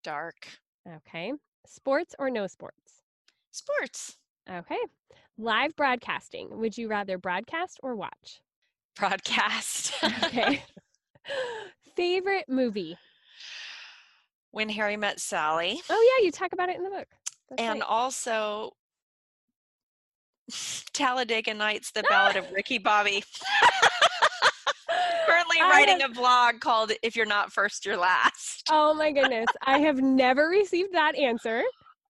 [0.03, 0.35] Dark.
[0.87, 1.33] Okay.
[1.65, 3.01] Sports or no sports?
[3.51, 4.17] Sports.
[4.51, 4.77] Okay.
[5.37, 6.57] Live broadcasting.
[6.59, 8.41] Would you rather broadcast or watch?
[8.97, 9.93] Broadcast.
[10.23, 10.63] Okay.
[11.95, 12.97] Favorite movie?
[14.51, 15.81] when Harry Met Sally.
[15.89, 16.25] Oh, yeah.
[16.25, 17.07] You talk about it in the book.
[17.49, 17.89] That's and right.
[17.89, 18.71] also
[20.93, 23.21] Talladega Nights, the Ballad of Ricky Bobby.
[25.27, 28.67] Currently I writing have- a blog called If You're Not First, You're Last.
[28.71, 29.47] Oh my goodness.
[29.65, 31.61] I have never received that answer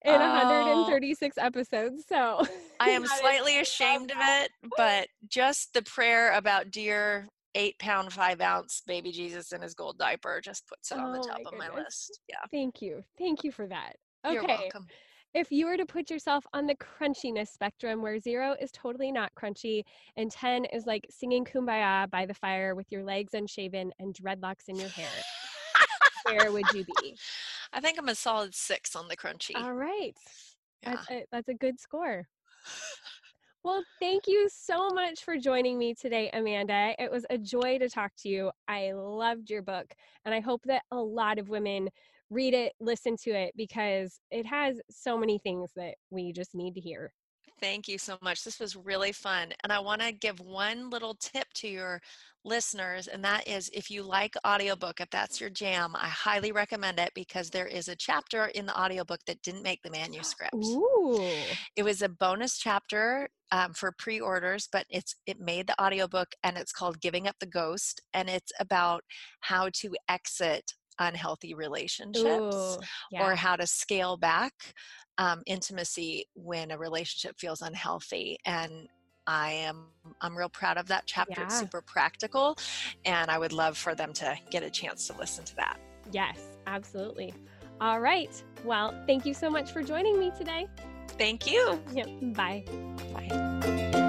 [0.05, 0.85] in Oh.
[0.85, 2.03] 136 episodes.
[2.07, 2.41] So
[2.79, 8.41] I am slightly ashamed of it, but just the prayer about dear eight pound, five
[8.41, 11.49] ounce baby Jesus in his gold diaper just puts it on the Oh top my
[11.51, 12.19] of my list.
[12.29, 12.35] Yeah.
[12.51, 13.03] thank you.
[13.17, 13.93] Thank you for that.
[14.25, 14.33] Okay.
[14.35, 14.87] You're welcome.
[15.33, 19.31] If you were to put yourself on the crunchiness spectrum where zero is totally not
[19.37, 19.83] crunchy
[20.15, 24.69] and 10 is like singing kumbaya by the fire with your legs unshaven and dreadlocks
[24.69, 25.09] in your hair,
[26.25, 27.15] where would you be?
[27.73, 29.55] I think I'm a solid six on the crunchy.
[29.55, 30.13] All right.
[30.83, 30.95] yeah.
[30.95, 32.27] That's a, that's a good score.
[33.65, 36.93] Well, thank you so much for joining me today, Amanda.
[36.99, 38.51] It was a joy to talk to you.
[38.67, 39.87] I loved your book,
[40.23, 41.89] and I hope that a lot of women
[42.29, 46.75] read it, listen to it, because it has so many things that we just need
[46.75, 47.11] to hear.
[47.65, 48.43] Thank you so much.
[48.43, 49.51] This was really fun.
[49.63, 51.99] And I want to give one little tip to your
[52.43, 56.99] listeners, and that is if you like audiobook, if that's your jam, I highly recommend
[56.99, 60.53] it because there is a chapter in the audiobook that didn't make the manuscript.
[60.53, 61.27] Ooh.
[61.75, 66.59] It was a bonus chapter um, for pre-orders, but it's it made the audiobook and
[66.59, 69.01] it's called Giving Up the Ghost, and it's about
[69.39, 73.31] how to exit unhealthy relationships Ooh, yeah.
[73.31, 74.53] or how to scale back
[75.17, 78.87] um, intimacy when a relationship feels unhealthy and
[79.27, 79.87] i am
[80.21, 82.55] i'm real proud of that chapter it's super practical
[83.05, 85.77] and i would love for them to get a chance to listen to that
[86.11, 87.33] yes, absolutely.
[87.81, 88.31] All right.
[88.63, 90.67] Well, thank you so much for joining me today.
[91.17, 92.07] thank you Yep.
[92.35, 92.63] Bye.
[93.13, 94.01] bye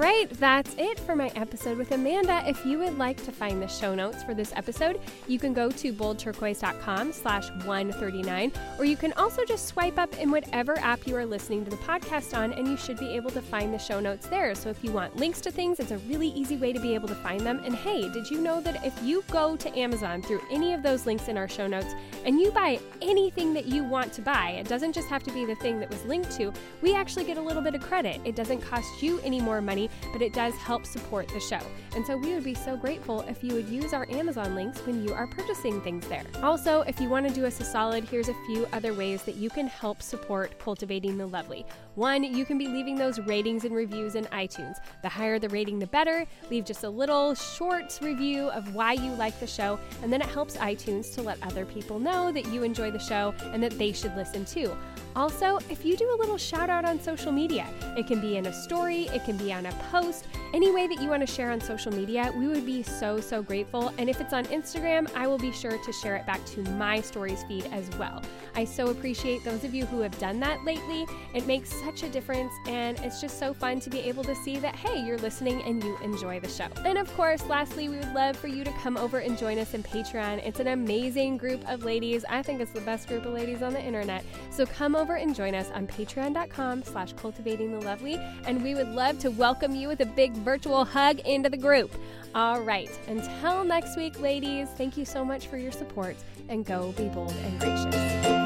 [0.00, 2.42] right, that's it for my episode with Amanda.
[2.46, 4.98] If you would like to find the show notes for this episode,
[5.28, 10.30] you can go to boldturquoise.com slash 139, or you can also just swipe up in
[10.30, 13.42] whatever app you are listening to the podcast on, and you should be able to
[13.42, 14.54] find the show notes there.
[14.54, 17.08] So if you want links to things, it's a really easy way to be able
[17.08, 17.60] to find them.
[17.62, 21.04] And hey, did you know that if you go to Amazon through any of those
[21.04, 21.94] links in our show notes
[22.24, 25.44] and you buy anything that you want to buy, it doesn't just have to be
[25.44, 28.18] the thing that was linked to, we actually get a little bit of credit.
[28.24, 31.60] It doesn't cost you any more money, but it does help support the show.
[31.94, 35.02] And so we would be so grateful if you would use our Amazon links when
[35.04, 36.22] you are purchasing things there.
[36.42, 39.36] Also, if you want to do us a solid, here's a few other ways that
[39.36, 41.64] you can help support cultivating the lovely.
[41.96, 44.76] One, you can be leaving those ratings and reviews in iTunes.
[45.02, 46.24] The higher the rating, the better.
[46.50, 50.28] Leave just a little short review of why you like the show, and then it
[50.28, 53.92] helps iTunes to let other people know that you enjoy the show and that they
[53.92, 54.76] should listen too.
[55.16, 58.46] Also, if you do a little shout out on social media, it can be in
[58.46, 61.50] a story, it can be on a post, any way that you want to share
[61.50, 63.92] on social media, we would be so, so grateful.
[63.98, 67.00] And if it's on Instagram, I will be sure to share it back to my
[67.00, 68.22] stories feed as well.
[68.56, 71.06] I so appreciate those of you who have done that lately.
[71.34, 74.58] It makes such a difference, and it's just so fun to be able to see
[74.58, 76.66] that, hey, you're listening and you enjoy the show.
[76.84, 79.74] And of course, lastly, we would love for you to come over and join us
[79.74, 80.44] in Patreon.
[80.44, 82.24] It's an amazing group of ladies.
[82.28, 84.24] I think it's the best group of ladies on the internet.
[84.50, 88.88] So come over and join us on patreon.com slash cultivating the lovely, and we would
[88.88, 91.90] love to welcome you with a big virtual hug into the group.
[92.34, 96.16] All right, until next week, ladies, thank you so much for your support,
[96.48, 98.39] and go be bold and gracious.